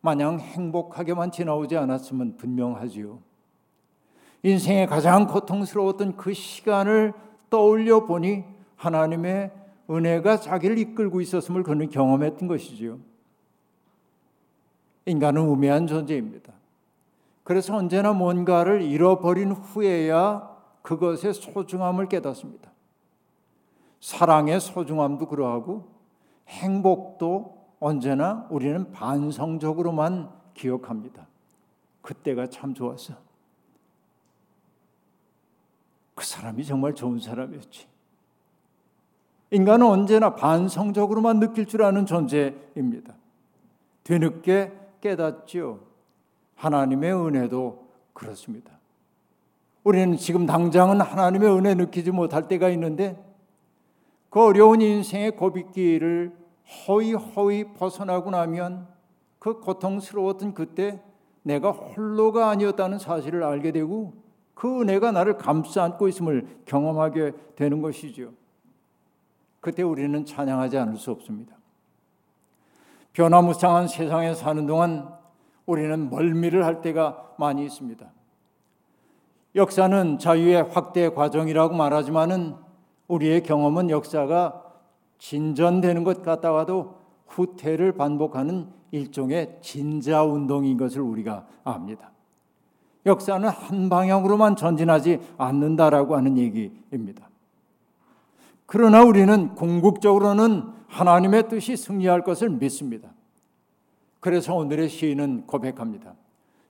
마냥 0.00 0.38
행복하게만 0.38 1.32
지나오지 1.32 1.76
않았으면 1.76 2.36
분명하지요. 2.36 3.18
인생의 4.42 4.86
가장 4.86 5.26
고통스러웠던 5.26 6.16
그 6.16 6.32
시간을 6.32 7.14
떠올려 7.50 8.04
보니 8.04 8.44
하나님의 8.76 9.50
은혜가 9.88 10.40
자기를 10.40 10.78
이끌고 10.78 11.20
있었음을 11.20 11.62
그는 11.62 11.88
경험했던 11.88 12.48
것이지요. 12.48 12.98
인간은 15.06 15.42
우매한 15.42 15.86
존재입니다. 15.86 16.52
그래서 17.44 17.76
언제나 17.76 18.12
뭔가를 18.12 18.82
잃어버린 18.82 19.52
후에야 19.52 20.56
그것의 20.82 21.32
소중함을 21.34 22.08
깨닫습니다. 22.08 22.70
사랑의 24.00 24.60
소중함도 24.60 25.28
그러하고 25.28 25.88
행복도 26.48 27.56
언제나 27.78 28.46
우리는 28.50 28.90
반성적으로만 28.90 30.30
기억합니다. 30.54 31.26
그때가 32.02 32.48
참 32.48 32.74
좋았어. 32.74 33.14
그 36.14 36.24
사람이 36.24 36.64
정말 36.64 36.94
좋은 36.94 37.20
사람이었지. 37.20 37.86
인간은 39.56 39.86
언제나 39.86 40.34
반성적으로만 40.34 41.40
느낄 41.40 41.64
줄 41.64 41.82
아는 41.82 42.04
존재입니다. 42.04 43.14
뒤늦게 44.04 44.70
깨닫지요. 45.00 45.80
하나님의 46.56 47.14
은혜도 47.14 47.86
그렇습니다. 48.12 48.72
우리는 49.82 50.14
지금 50.18 50.44
당장은 50.44 51.00
하나님의 51.00 51.56
은혜 51.56 51.74
느끼지 51.74 52.10
못할 52.10 52.48
때가 52.48 52.68
있는데 52.70 53.18
그 54.28 54.42
어려운 54.42 54.82
인생의 54.82 55.36
고비길을 55.36 56.32
허위 56.86 57.14
허위 57.14 57.64
벗어나고 57.72 58.30
나면 58.30 58.86
그 59.38 59.60
고통스러웠던 59.60 60.52
그때 60.52 61.00
내가 61.42 61.70
홀로가 61.70 62.50
아니었다는 62.50 62.98
사실을 62.98 63.42
알게 63.42 63.72
되고 63.72 64.12
그 64.52 64.82
은혜가 64.82 65.12
나를 65.12 65.38
감싸 65.38 65.84
안고 65.84 66.08
있음을 66.08 66.46
경험하게 66.66 67.32
되는 67.54 67.80
것이죠. 67.80 68.32
그때 69.66 69.82
우리는 69.82 70.24
찬양하지 70.24 70.78
않을 70.78 70.96
수 70.96 71.10
없습니다. 71.10 71.56
변화무쌍한 73.14 73.88
세상에 73.88 74.32
사는 74.32 74.64
동안 74.64 75.08
우리는 75.66 76.08
멀미를 76.08 76.64
할 76.64 76.82
때가 76.82 77.34
많이 77.36 77.64
있습니다. 77.64 78.06
역사는 79.56 80.20
자유의 80.20 80.68
확대 80.70 81.08
과정이라고 81.08 81.74
말하지만은 81.74 82.54
우리의 83.08 83.42
경험은 83.42 83.90
역사가 83.90 84.62
진전되는 85.18 86.04
것 86.04 86.22
같다가도 86.22 87.00
후퇴를 87.26 87.90
반복하는 87.90 88.68
일종의 88.92 89.58
진자 89.62 90.22
운동인 90.22 90.76
것을 90.76 91.00
우리가 91.00 91.44
압니다. 91.64 92.12
역사는 93.04 93.48
한 93.48 93.88
방향으로만 93.88 94.54
전진하지 94.54 95.18
않는다라고 95.38 96.14
하는 96.14 96.38
얘기입니다. 96.38 97.28
그러나 98.66 99.04
우리는 99.04 99.54
궁극적으로는 99.54 100.72
하나님의 100.88 101.48
뜻이 101.48 101.76
승리할 101.76 102.22
것을 102.22 102.50
믿습니다. 102.50 103.10
그래서 104.20 104.54
오늘의 104.54 104.88
시인은 104.88 105.46
고백합니다. 105.46 106.14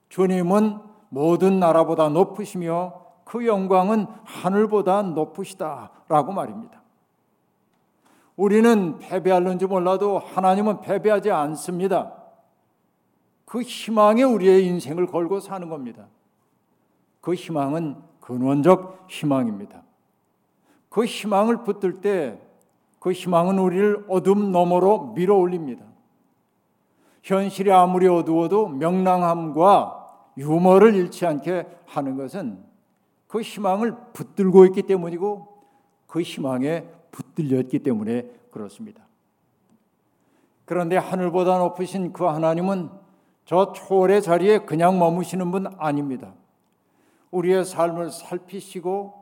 주님은 0.09 0.77
모든 1.09 1.59
나라보다 1.59 2.09
높으시며 2.09 3.01
그 3.23 3.45
영광은 3.45 4.05
하늘보다 4.23 5.01
높으시다라고 5.01 6.31
말입니다. 6.31 6.81
우리는 8.35 8.99
패배할는지 8.99 9.65
몰라도 9.65 10.19
하나님은 10.19 10.81
패배하지 10.81 11.31
않습니다. 11.31 12.13
그 13.45 13.61
희망에 13.61 14.23
우리의 14.23 14.65
인생을 14.67 15.07
걸고 15.07 15.39
사는 15.39 15.67
겁니다. 15.67 16.07
그 17.21 17.33
희망은 17.33 17.95
근원적 18.21 19.07
희망입니다. 19.09 19.81
그 20.97 21.05
희망을 21.05 21.63
붙들 21.63 22.01
때 22.01 22.47
그 22.99 23.13
희망은 23.13 23.57
우리를 23.57 24.05
어둠 24.09 24.51
너머로 24.51 25.13
밀어 25.13 25.35
올립니다. 25.35 25.85
현실이 27.23 27.71
아무리 27.71 28.05
어두워도 28.05 28.67
명랑함과 28.67 30.33
유머를 30.37 30.93
잃지 30.93 31.25
않게 31.25 31.65
하는 31.85 32.17
것은 32.17 32.61
그 33.27 33.41
희망을 33.41 33.95
붙들고 34.11 34.65
있기 34.65 34.83
때문이고 34.83 35.63
그 36.07 36.21
희망에 36.21 36.85
붙들렸기 37.11 37.79
때문에 37.79 38.29
그렇습니다. 38.51 39.05
그런데 40.65 40.97
하늘보다 40.97 41.59
높으신 41.59 42.11
그 42.11 42.25
하나님은 42.25 42.89
저 43.45 43.71
초월의 43.71 44.21
자리에 44.21 44.59
그냥 44.59 44.99
머무시는 44.99 45.49
분 45.51 45.67
아닙니다. 45.77 46.33
우리의 47.31 47.63
삶을 47.63 48.11
살피시고 48.11 49.16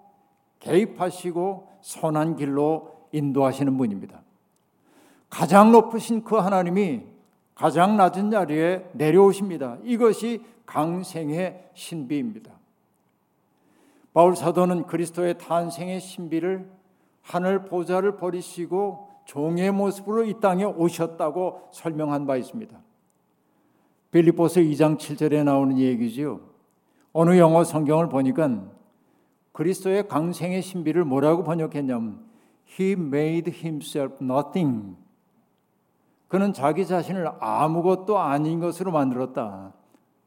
개입하시고 0.60 1.70
선한 1.82 2.36
길로 2.36 2.96
인도하시는 3.12 3.78
분입니다. 3.78 4.22
가장 5.30 5.72
높으신 5.72 6.24
그 6.24 6.36
하나님이 6.36 7.04
가장 7.54 7.98
낮은 7.98 8.32
자리에 8.32 8.90
내려오십니다. 8.94 9.78
이것이 9.84 10.44
강생의 10.66 11.70
신비입니다. 11.74 12.52
바울 14.14 14.36
사도는 14.36 14.86
그리스도의 14.88 15.38
탄생의 15.38 16.00
신비를 16.00 16.70
하늘 17.22 17.66
보좌를 17.66 18.18
버리시고 18.18 19.10
종의 19.26 19.72
모습으로 19.72 20.26
이 20.26 20.40
땅에 20.40 20.64
오셨다고 20.64 21.70
설명한 21.72 22.26
바 22.26 22.38
있습니다. 22.38 22.78
빌립보서 24.12 24.62
2장 24.62 24.98
7절에 24.98 25.44
나오는 25.44 25.78
얘기지요. 25.78 26.40
어느 27.12 27.38
영어 27.38 27.64
성경을 27.64 28.08
보니까 28.08 28.50
그리스도의 29.56 30.10
강생의 30.10 30.62
신비를 30.62 31.06
뭐라고 31.06 31.46
번역했냐면 31.46 32.20
He 32.78 32.92
made 32.92 33.54
himself 33.54 34.22
nothing. 34.22 34.98
그는 36.28 36.52
자기 36.52 36.86
자신을 36.86 37.32
아무것도 37.40 38.20
아닌 38.20 38.60
것으로 38.60 38.92
만들었다. 38.92 39.72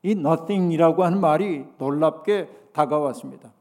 이 0.03 0.13
nothing이라고 0.13 1.05
하는 1.05 1.21
말이 1.21 1.67
놀랍게 1.77 2.71
다가왔습니다. 2.73 3.53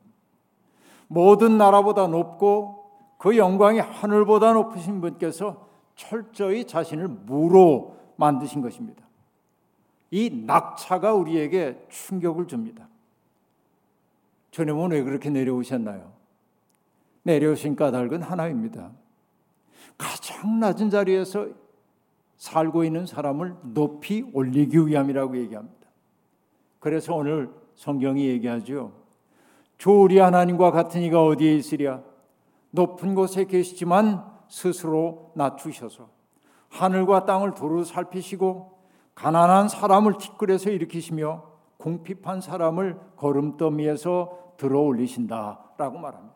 모든 1.08 1.58
나라보다 1.58 2.08
높고 2.08 2.86
그 3.17 3.36
영광이 3.36 3.80
하늘보다 3.80 4.53
높으신 4.53 5.01
분께서 5.01 5.67
철저히 5.95 6.63
자신을 6.63 7.10
무로 7.10 7.97
만드신 8.15 8.62
것입니다. 8.62 9.03
이 10.12 10.30
낙차가 10.45 11.13
우리에게 11.13 11.86
충격을 11.89 12.47
줍니다. 12.47 12.88
주님은 14.58 14.89
왜 14.89 15.04
그렇게 15.04 15.30
내려오셨나요? 15.30 16.13
내려오신 17.22 17.76
까닭은 17.76 18.24
하나입니다. 18.24 18.91
가장 20.00 20.60
낮은 20.60 20.89
자리에서 20.89 21.50
살고 22.38 22.84
있는 22.84 23.06
사람을 23.06 23.56
높이 23.62 24.28
올리기 24.34 24.88
위함이라고 24.88 25.38
얘기합니다. 25.38 25.88
그래서 26.80 27.13
오늘 27.13 27.52
성경이 27.76 28.26
얘기하죠. 28.30 28.93
주 29.78 29.91
우리 29.91 30.17
하나님과 30.17 30.72
같은 30.72 31.02
이가 31.02 31.24
어디에 31.24 31.54
있으랴? 31.54 32.02
높은 32.72 33.13
곳에 33.13 33.46
계시지만 33.46 34.26
스스로 34.48 35.34
낮추셔서 35.36 36.10
하늘과 36.70 37.26
땅을 37.26 37.54
두루 37.54 37.84
살피시고 37.84 38.76
가난한 39.13 39.70
사람을 39.70 40.17
티끌에서 40.17 40.72
일으키시며 40.72 41.57
궁핍한 41.78 42.42
사람을 42.42 43.00
걸음더미에서 43.16 44.56
들어 44.58 44.80
올리신다라고 44.82 46.00
말합니다. 46.00 46.36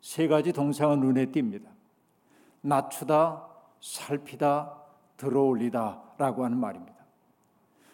세 0.00 0.26
가지 0.26 0.52
동사가 0.52 0.96
눈에 0.96 1.26
띕니다. 1.26 1.66
낮추다, 2.62 3.46
살피다, 3.80 4.74
들어 5.16 5.42
올리다라고 5.42 6.44
하는 6.44 6.58
말입니다. 6.58 6.94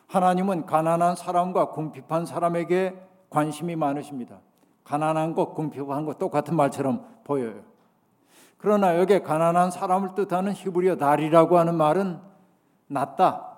하나님은 0.07 0.67
가난한 0.67 1.17
사람과 1.17 1.71
궁핍한 1.71 2.27
사람에게 2.27 2.97
관심이 3.31 3.75
많으십니다. 3.75 4.39
가난한 4.85 5.35
것, 5.35 5.55
궁핍한 5.55 6.05
것 6.05 6.19
똑같은 6.19 6.55
말처럼 6.55 7.05
보여요. 7.25 7.63
그러나 8.59 8.99
여기 8.99 9.19
가난한 9.21 9.71
사람을 9.71 10.15
뜻하는 10.15 10.53
히브리어 10.53 10.97
달이라고 10.97 11.59
하는 11.59 11.75
말은 11.75 12.21
낮다 12.87 13.55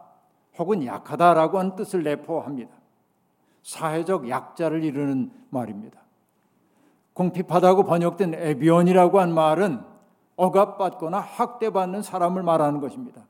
혹은 0.59 0.85
약하다라고 0.85 1.59
하는 1.59 1.77
뜻을 1.77 2.03
내포합니다. 2.03 2.75
사회적 3.67 4.29
약자를 4.29 4.85
이루는 4.85 5.33
말입니다. 5.51 6.01
궁핍하다고 7.15 7.83
번역된 7.83 8.35
에비온이라고 8.35 9.19
한 9.19 9.35
말은 9.35 9.81
억압받거나 10.37 11.19
학대받는 11.19 12.03
사람을 12.03 12.45
말하는 12.45 12.81
것입니다. 12.81 13.27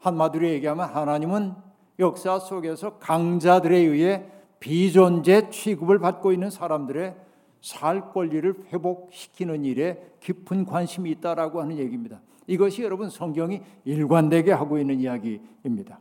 한마디로 0.00 0.48
얘기하면 0.48 0.88
하나님은 0.88 1.54
역사 2.00 2.40
속에서 2.40 2.98
강자들에 2.98 3.76
의해 3.76 4.26
비존재 4.58 5.50
취급을 5.50 6.00
받고 6.00 6.32
있는 6.32 6.50
사람들의 6.50 7.14
살 7.60 8.10
권리를 8.10 8.64
회복시키는 8.72 9.64
일에 9.64 10.14
깊은 10.18 10.64
관심이 10.64 11.12
있다라고 11.12 11.60
하는 11.60 11.78
얘기입니다. 11.78 12.20
이것이 12.48 12.82
여러분 12.82 13.08
성경이 13.08 13.62
일관되게 13.84 14.50
하고 14.50 14.80
있는 14.80 14.98
이야기입니다. 14.98 16.00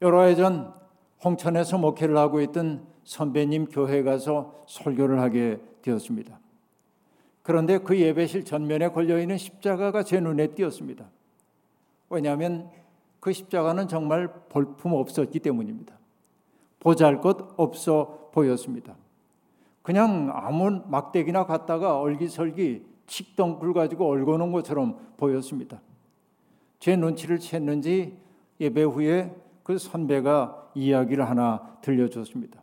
여러 0.00 0.22
해 0.22 0.34
전 0.34 0.85
홍천에서 1.24 1.78
목회를 1.78 2.16
하고 2.16 2.40
있던 2.40 2.86
선배님 3.04 3.66
교회에 3.66 4.02
가서 4.02 4.64
설교를 4.66 5.20
하게 5.20 5.60
되었습니다. 5.82 6.38
그런데 7.42 7.78
그 7.78 7.98
예배실 7.98 8.44
전면에 8.44 8.88
걸려 8.88 9.20
있는 9.20 9.38
십자가가 9.38 10.02
제 10.02 10.18
눈에 10.20 10.48
띄었습니다. 10.48 11.08
왜냐하면 12.10 12.70
그 13.20 13.32
십자가는 13.32 13.88
정말 13.88 14.28
볼품 14.48 14.94
없었기 14.94 15.40
때문입니다. 15.40 15.96
보잘 16.80 17.20
것 17.20 17.54
없어 17.56 18.30
보였습니다. 18.32 18.96
그냥 19.82 20.30
아무 20.32 20.82
막대기나 20.86 21.46
갖다가 21.46 22.00
얼기설기 22.00 22.84
칡덩굴 23.06 23.72
가지고 23.72 24.08
얼거놓은 24.08 24.50
것처럼 24.50 24.98
보였습니다. 25.16 25.80
제 26.80 26.96
눈치를 26.96 27.38
챘는지 27.38 28.14
예배 28.60 28.82
후에 28.82 29.34
그 29.62 29.78
선배가 29.78 30.65
이야기를 30.76 31.28
하나 31.28 31.78
들려줬습니다. 31.80 32.62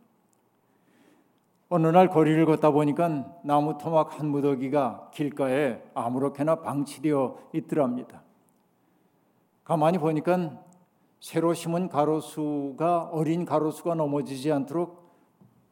어느 1.69 1.87
날 1.87 2.07
거리를 2.07 2.45
걷다 2.45 2.69
보니까 2.69 3.25
나무 3.43 3.79
토막 3.79 4.19
한 4.19 4.27
무더기가 4.27 5.09
길가에 5.11 5.81
아무렇게나 5.95 6.61
방치되어 6.61 7.49
있더랍니다. 7.53 8.21
가만히 9.63 9.97
보니까 9.97 10.61
새로 11.19 11.55
심은 11.55 11.89
가로수가 11.89 13.09
어린 13.11 13.45
가로수가 13.45 13.95
넘어지지 13.95 14.51
않도록 14.51 15.11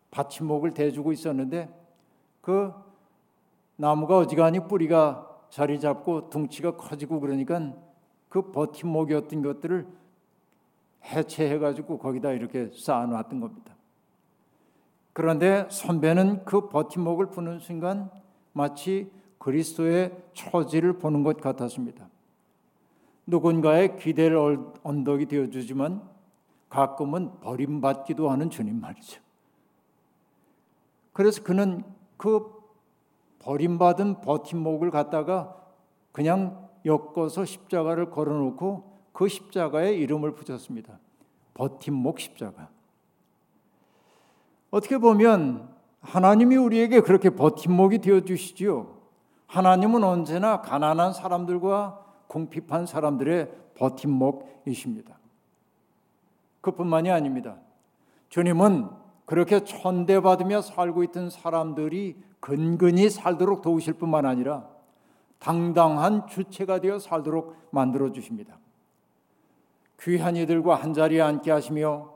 받침목을 0.09 0.73
대주고 0.73 1.11
있었는데 1.11 1.69
그 2.41 2.73
나무가 3.75 4.17
어지간히 4.17 4.67
뿌리가 4.67 5.27
자리 5.49 5.79
잡고 5.79 6.29
둥치가 6.31 6.75
커지고 6.75 7.19
그러니까 7.19 7.73
그 8.29 8.51
버팀목이었던 8.51 9.41
것들을 9.43 10.00
해체해 11.03 11.59
가지고 11.59 11.97
거기다 11.97 12.31
이렇게 12.31 12.69
쌓아 12.75 13.05
놨던 13.05 13.39
겁니다. 13.39 13.75
그런데 15.13 15.67
선배는 15.69 16.45
그 16.45 16.69
버팀목을 16.69 17.27
푸는 17.27 17.59
순간 17.59 18.09
마치 18.53 19.11
그리스도의 19.37 20.15
처지를 20.33 20.93
보는 20.99 21.23
것 21.23 21.41
같았습니다. 21.41 22.07
누군가의 23.25 23.97
기대를 23.97 24.59
언덕이 24.83 25.25
되어주지만 25.25 26.01
가끔은 26.69 27.39
버림받기도 27.41 28.29
하는 28.29 28.49
주님 28.49 28.79
말이죠. 28.79 29.21
그래서 31.13 31.43
그는 31.43 31.83
그 32.17 32.61
버림받은 33.39 34.21
버팀목을 34.21 34.91
갖다가 34.91 35.57
그냥 36.11 36.69
엮어서 36.85 37.45
십자가를 37.45 38.11
걸어놓고 38.11 38.90
그 39.11 39.27
십자가에 39.27 39.93
이름을 39.93 40.33
붙였습니다. 40.33 40.99
버팀목 41.53 42.19
십자가. 42.19 42.69
어떻게 44.69 44.97
보면 44.97 45.69
하나님이 46.01 46.55
우리에게 46.55 47.01
그렇게 47.01 47.29
버팀목이 47.29 47.99
되어 47.99 48.21
주시지요. 48.21 48.97
하나님은 49.47 50.03
언제나 50.03 50.61
가난한 50.61 51.13
사람들과 51.13 52.05
궁핍한 52.27 52.85
사람들의 52.85 53.51
버팀목이십니다. 53.75 55.19
그뿐만이 56.61 57.11
아닙니다. 57.11 57.57
주님은 58.29 58.89
그렇게 59.25 59.63
천대받으며 59.63 60.61
살고 60.61 61.03
있던 61.03 61.29
사람들이 61.29 62.15
근근히 62.39 63.09
살도록 63.09 63.61
도우실 63.61 63.93
뿐만 63.93 64.25
아니라 64.25 64.67
당당한 65.39 66.27
주체가 66.27 66.79
되어 66.79 66.99
살도록 66.99 67.55
만들어 67.71 68.11
주십니다. 68.11 68.57
귀한 70.01 70.35
이들과 70.35 70.75
한 70.75 70.93
자리에 70.93 71.21
앉게 71.21 71.51
하시며 71.51 72.09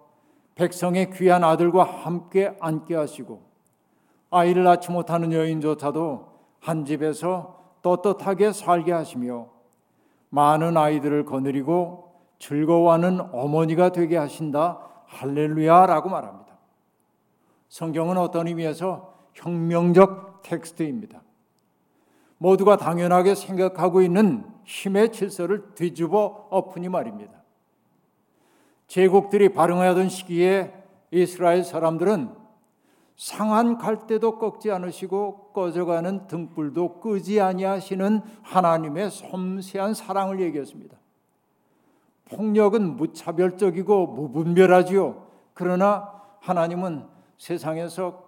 백성의 0.55 1.11
귀한 1.11 1.43
아들과 1.43 1.83
함께 1.83 2.55
앉게 2.59 2.95
하시고 2.95 3.43
아이를 4.31 4.63
낳지 4.63 4.91
못하는 4.91 5.31
여인조차도 5.31 6.35
한 6.59 6.85
집에서 6.85 7.63
떳떳하게 7.81 8.51
살게 8.51 8.91
하시며 8.91 9.47
많은 10.29 10.75
아이들을 10.75 11.25
거느리고 11.25 12.15
즐거워하는 12.39 13.21
어머니가 13.31 13.91
되게 13.91 14.17
하신다. 14.17 14.79
할렐루야라고 15.05 16.09
말합니다. 16.09 16.57
성경은 17.69 18.17
어떤 18.17 18.47
의미에서 18.47 19.13
혁명적 19.33 20.41
텍스트입니다. 20.43 21.21
모두가 22.37 22.77
당연하게 22.77 23.35
생각하고 23.35 24.01
있는 24.01 24.45
힘의 24.65 25.11
질서를 25.11 25.73
뒤집어 25.75 26.47
엎으니 26.49 26.89
말입니다. 26.89 27.44
제국들이 28.87 29.49
발흥하던 29.49 30.09
시기에 30.09 30.73
이스라엘 31.11 31.63
사람들은 31.63 32.29
상한 33.15 33.77
갈대도 33.77 34.39
꺾지 34.39 34.71
않으시고 34.71 35.51
꺼져가는 35.53 36.27
등불도 36.27 36.99
끄지 36.99 37.39
아니하시는 37.39 38.21
하나님의 38.43 39.09
섬세한 39.09 39.93
사랑을 39.93 40.41
얘기했습니다. 40.41 40.97
폭력은 42.25 42.97
무차별적이고 42.97 44.07
무분별하지요. 44.07 45.25
그러나 45.53 46.11
하나님은 46.41 47.05
세상에서 47.37 48.25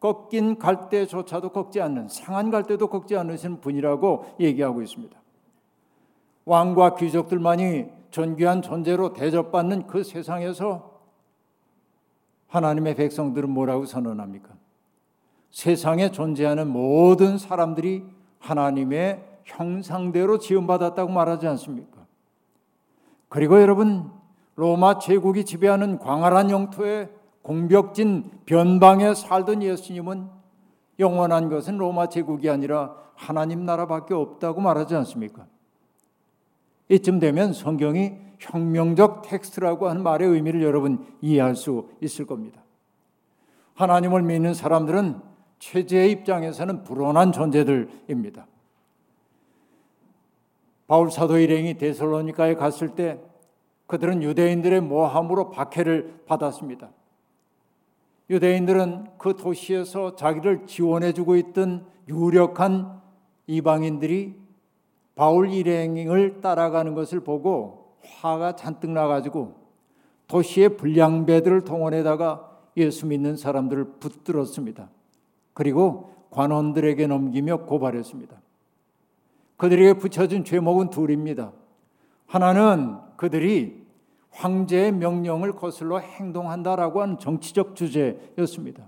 꺾인 0.00 0.58
갈대조차도 0.58 1.50
꺾지 1.50 1.80
않는 1.80 2.08
상한 2.08 2.50
갈대도 2.50 2.88
꺾지 2.88 3.16
않으신 3.16 3.60
분이라고 3.60 4.36
얘기하고 4.40 4.82
있습니다. 4.82 5.18
왕과 6.44 6.94
귀족들만이 6.96 7.97
존귀한 8.10 8.62
존재로 8.62 9.12
대접받는 9.12 9.86
그 9.86 10.02
세상에서 10.02 10.98
하나님의 12.48 12.94
백성들은 12.94 13.50
뭐라고 13.50 13.84
선언합니까? 13.84 14.50
세상에 15.50 16.10
존재하는 16.10 16.68
모든 16.68 17.38
사람들이 17.38 18.04
하나님의 18.38 19.24
형상대로 19.44 20.38
지음받았다고 20.38 21.10
말하지 21.10 21.46
않습니까? 21.48 22.06
그리고 23.28 23.60
여러분, 23.60 24.10
로마 24.54 24.98
제국이 24.98 25.44
지배하는 25.44 25.98
광활한 25.98 26.50
영토에 26.50 27.10
공벽진 27.42 28.30
변방에 28.46 29.14
살던 29.14 29.62
예수님은 29.62 30.28
영원한 30.98 31.48
것은 31.48 31.78
로마 31.78 32.08
제국이 32.08 32.50
아니라 32.50 32.94
하나님 33.14 33.64
나라밖에 33.64 34.14
없다고 34.14 34.60
말하지 34.60 34.94
않습니까? 34.96 35.46
이쯤 36.88 37.18
되면 37.18 37.52
성경이 37.52 38.12
혁명적 38.38 39.22
텍스트라고 39.22 39.88
하는 39.88 40.02
말의 40.02 40.28
의미를 40.28 40.62
여러분 40.62 41.06
이해할 41.20 41.56
수 41.56 41.88
있을 42.00 42.26
겁니다. 42.26 42.62
하나님을 43.74 44.22
믿는 44.22 44.54
사람들은 44.54 45.20
체제의 45.58 46.10
입장에서는 46.12 46.84
불온한 46.84 47.32
존재들입니다. 47.32 48.46
바울 50.86 51.10
사도 51.10 51.38
일행이 51.38 51.76
데살로니카에 51.76 52.54
갔을 52.54 52.94
때 52.94 53.20
그들은 53.86 54.22
유대인들의 54.22 54.80
모함으로 54.82 55.50
박해를 55.50 56.22
받았습니다. 56.26 56.90
유대인들은 58.30 59.18
그 59.18 59.34
도시에서 59.36 60.16
자기를 60.16 60.66
지원해 60.66 61.12
주고 61.12 61.36
있던 61.36 61.86
유력한 62.08 63.00
이방인들이 63.46 64.37
바울 65.18 65.50
일행을 65.50 66.40
따라가는 66.40 66.94
것을 66.94 67.18
보고 67.18 67.96
화가 68.04 68.54
잔뜩 68.54 68.92
나가지고 68.92 69.56
도시의 70.28 70.76
불량배들을 70.76 71.62
동원해다가 71.62 72.48
예수 72.76 73.04
믿는 73.04 73.36
사람들을 73.36 73.94
붙들었습니다. 73.98 74.88
그리고 75.54 76.14
관원들에게 76.30 77.08
넘기며 77.08 77.64
고발했습니다. 77.64 78.40
그들에게 79.56 79.94
붙여진 79.94 80.44
죄목은 80.44 80.90
둘입니다. 80.90 81.50
하나는 82.28 82.98
그들이 83.16 83.84
황제의 84.30 84.92
명령을 84.92 85.56
거슬러 85.56 85.98
행동한다라고 85.98 87.02
하는 87.02 87.18
정치적 87.18 87.74
주제였습니다. 87.74 88.86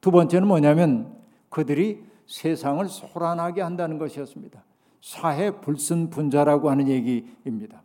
두 0.00 0.12
번째는 0.12 0.46
뭐냐면 0.46 1.12
그들이 1.48 2.04
세상을 2.28 2.86
소란하게 2.86 3.62
한다는 3.62 3.98
것이었습니다. 3.98 4.62
사회 5.04 5.50
불순분자라고 5.50 6.70
하는 6.70 6.88
얘기입니다. 6.88 7.82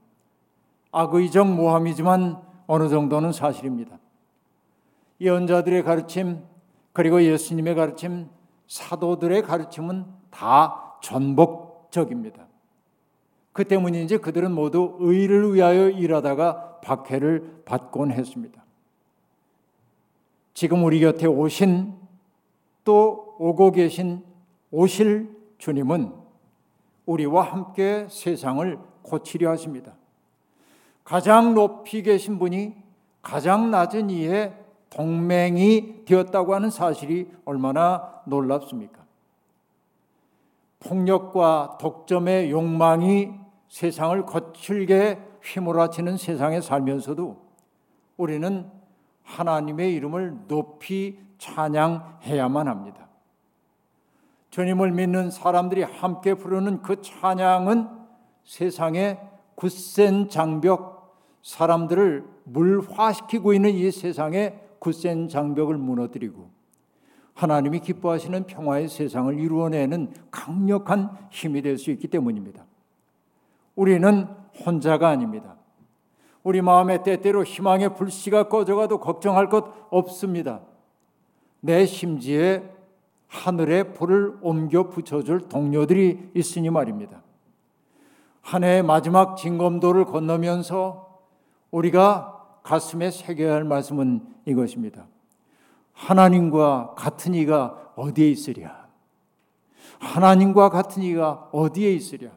악의적 0.93 1.53
모함이지만 1.53 2.41
어느 2.65 2.87
정도는 2.87 3.33
사실입니다. 3.33 3.99
예언자들의 5.19 5.83
가르침 5.83 6.41
그리고 6.93 7.21
예수님의 7.21 7.75
가르침, 7.75 8.29
사도들의 8.67 9.41
가르침은 9.41 10.05
다 10.29 10.95
전복적입니다. 11.01 12.47
그 13.51 13.65
때문인지 13.65 14.19
그들은 14.19 14.53
모두 14.53 14.95
의를 15.01 15.53
위하여 15.53 15.89
일하다가 15.89 16.79
박해를 16.79 17.63
받곤 17.65 18.13
했습니다. 18.13 18.63
지금 20.53 20.85
우리 20.85 21.01
곁에 21.01 21.27
오신 21.27 21.95
또 22.85 23.35
오고 23.39 23.71
계신 23.71 24.23
오실 24.71 25.35
주님은 25.57 26.18
우리와 27.09 27.41
함께 27.41 28.05
세상을 28.07 28.77
고치려 29.01 29.49
하십니다. 29.49 29.93
가장 31.03 31.55
높이 31.55 32.03
계신 32.03 32.37
분이 32.37 32.75
가장 33.23 33.71
낮은 33.71 34.11
이에 34.11 34.53
동맹이 34.91 36.05
되었다고 36.05 36.53
하는 36.53 36.69
사실이 36.69 37.31
얼마나 37.45 38.21
놀랍습니까? 38.25 38.99
폭력과 40.81 41.79
독점의 41.81 42.51
욕망이 42.51 43.31
세상을 43.69 44.25
거칠게 44.25 45.19
휘몰아치는 45.41 46.17
세상에 46.17 46.61
살면서도 46.61 47.41
우리는 48.17 48.69
하나님의 49.23 49.93
이름을 49.95 50.47
높이 50.47 51.19
찬양해야만 51.39 52.67
합니다. 52.67 53.08
주님을 54.49 54.91
믿는 54.91 55.31
사람들이 55.31 55.83
함께 55.83 56.33
부르는 56.33 56.81
그 56.81 57.01
찬양은 57.01 57.87
세상의 58.43 59.19
굳센 59.55 60.29
장벽, 60.29 61.17
사람들을 61.43 62.25
물화시키고 62.45 63.53
있는 63.53 63.71
이 63.71 63.91
세상의 63.91 64.59
굳센 64.79 65.27
장벽을 65.27 65.77
무너뜨리고 65.77 66.49
하나님이 67.33 67.79
기뻐하시는 67.79 68.47
평화의 68.47 68.89
세상을 68.89 69.39
이루어내는 69.39 70.13
강력한 70.31 71.11
힘이 71.29 71.61
될 71.61 71.77
수 71.77 71.91
있기 71.91 72.07
때문입니다. 72.07 72.65
우리는 73.75 74.27
혼자가 74.65 75.07
아닙니다. 75.07 75.55
우리 76.43 76.61
마음에 76.61 77.03
때때로 77.03 77.43
희망의 77.43 77.95
불씨가 77.95 78.49
꺼져가도 78.49 78.99
걱정할 78.99 79.47
것 79.47 79.73
없습니다. 79.89 80.61
내 81.61 81.85
심지에 81.85 82.63
하늘에 83.29 83.93
불을 83.93 84.39
옮겨 84.41 84.89
붙여줄 84.89 85.47
동료들이 85.47 86.31
있으니 86.33 86.69
말입니다. 86.69 87.21
한 88.41 88.63
해의 88.63 88.83
마지막 88.83 89.37
진검도를 89.37 90.05
건너면서 90.05 91.21
우리가 91.71 92.59
가슴에 92.63 93.11
새겨야 93.11 93.53
할 93.53 93.63
말씀은 93.63 94.25
이것입니다. 94.45 95.05
하나님과 95.93 96.95
같은 96.97 97.35
이가 97.35 97.91
어디에 97.95 98.29
있으랴? 98.29 98.87
하나님과 99.99 100.69
같은 100.69 101.03
이가 101.03 101.49
어디에 101.51 101.93
있으랴? 101.93 102.31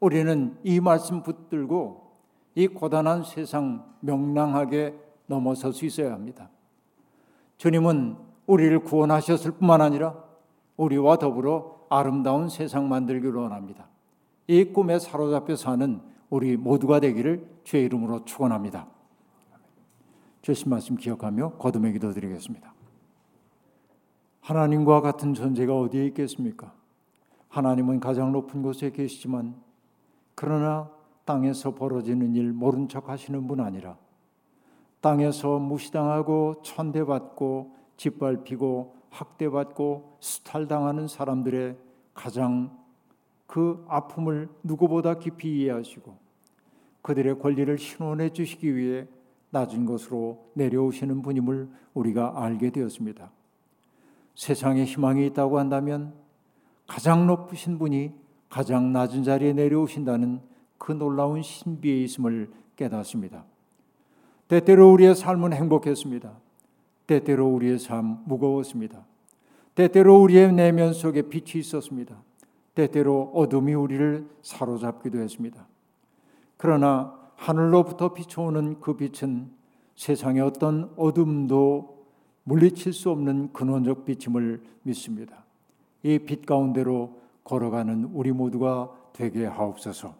우리는 0.00 0.56
이 0.64 0.80
말씀 0.80 1.22
붙들고 1.22 2.12
이 2.54 2.68
고단한 2.68 3.24
세상 3.24 3.84
명랑하게 4.00 4.94
넘어설 5.26 5.72
수 5.72 5.84
있어야 5.84 6.12
합니다. 6.12 6.48
주님은 7.58 8.33
우리를 8.46 8.80
구원하셨을 8.80 9.52
뿐만 9.52 9.80
아니라 9.80 10.22
우리와 10.76 11.18
더불어 11.18 11.86
아름다운 11.88 12.48
세상 12.48 12.88
만들기를 12.88 13.34
원합니다. 13.34 13.88
이 14.46 14.64
꿈에 14.64 14.98
사로잡혀 14.98 15.56
사는 15.56 16.00
우리 16.28 16.56
모두가 16.56 17.00
되기를 17.00 17.48
주의 17.64 17.84
이름으로 17.84 18.24
축원합니다. 18.24 18.86
주신 20.42 20.70
말씀 20.70 20.96
기억하며 20.96 21.52
거듭의 21.52 21.92
기도 21.94 22.12
드리겠습니다. 22.12 22.74
하나님과 24.40 25.00
같은 25.00 25.32
존재가 25.32 25.74
어디에 25.78 26.04
있겠습니까? 26.08 26.74
하나님은 27.48 28.00
가장 28.00 28.32
높은 28.32 28.62
곳에 28.62 28.90
계시지만 28.90 29.54
그러나 30.34 30.90
땅에서 31.24 31.74
벌어지는 31.74 32.34
일 32.34 32.52
모른 32.52 32.88
척 32.88 33.08
하시는 33.08 33.46
분 33.46 33.60
아니라 33.60 33.96
땅에서 35.00 35.58
무시당하고 35.58 36.62
천대받고 36.62 37.74
짓밟히고 37.96 38.96
학대받고 39.10 40.16
수탈당하는 40.20 41.08
사람들의 41.08 41.76
가장 42.14 42.76
그 43.46 43.84
아픔을 43.88 44.48
누구보다 44.62 45.18
깊이 45.18 45.60
이해하시고 45.60 46.16
그들의 47.02 47.38
권리를 47.38 47.76
신원해 47.78 48.30
주시기 48.30 48.74
위해 48.74 49.06
낮은 49.50 49.84
것으로 49.84 50.50
내려오시는 50.54 51.22
분임을 51.22 51.68
우리가 51.94 52.42
알게 52.42 52.70
되었습니다. 52.70 53.30
세상에 54.34 54.84
희망이 54.84 55.26
있다고 55.26 55.58
한다면 55.58 56.14
가장 56.86 57.26
높으신 57.26 57.78
분이 57.78 58.12
가장 58.48 58.92
낮은 58.92 59.22
자리에 59.22 59.52
내려오신다는 59.52 60.40
그 60.78 60.92
놀라운 60.92 61.42
신비에 61.42 62.02
있음을 62.02 62.50
깨닫습니다. 62.76 63.44
때때로 64.48 64.92
우리의 64.92 65.14
삶은 65.14 65.52
행복했습니다. 65.52 66.43
때때로 67.06 67.48
우리의 67.48 67.78
삶 67.78 68.22
무거웠습니다. 68.24 69.04
때때로 69.74 70.20
우리의 70.22 70.52
내면 70.52 70.92
속에 70.92 71.22
빛이 71.22 71.60
있었습니다. 71.60 72.22
때때로 72.74 73.30
어둠이 73.34 73.74
우리를 73.74 74.28
사로잡기도 74.42 75.18
했습니다. 75.18 75.66
그러나 76.56 77.14
하늘로부터 77.36 78.14
비춰오는 78.14 78.80
그 78.80 78.96
빛은 78.96 79.50
세상의 79.96 80.42
어떤 80.42 80.92
어둠도 80.96 82.06
물리칠 82.44 82.92
수 82.92 83.10
없는 83.10 83.52
근원적 83.52 84.04
빛임을 84.04 84.62
믿습니다. 84.82 85.44
이 86.02 86.18
빛 86.18 86.44
가운데로 86.46 87.18
걸어가는 87.44 88.10
우리 88.12 88.32
모두가 88.32 88.90
되게 89.12 89.46
하옵소서. 89.46 90.14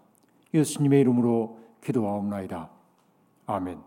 예수님의 0.52 1.00
이름으로 1.00 1.58
기도하옵나이다. 1.82 2.70
아멘. 3.46 3.78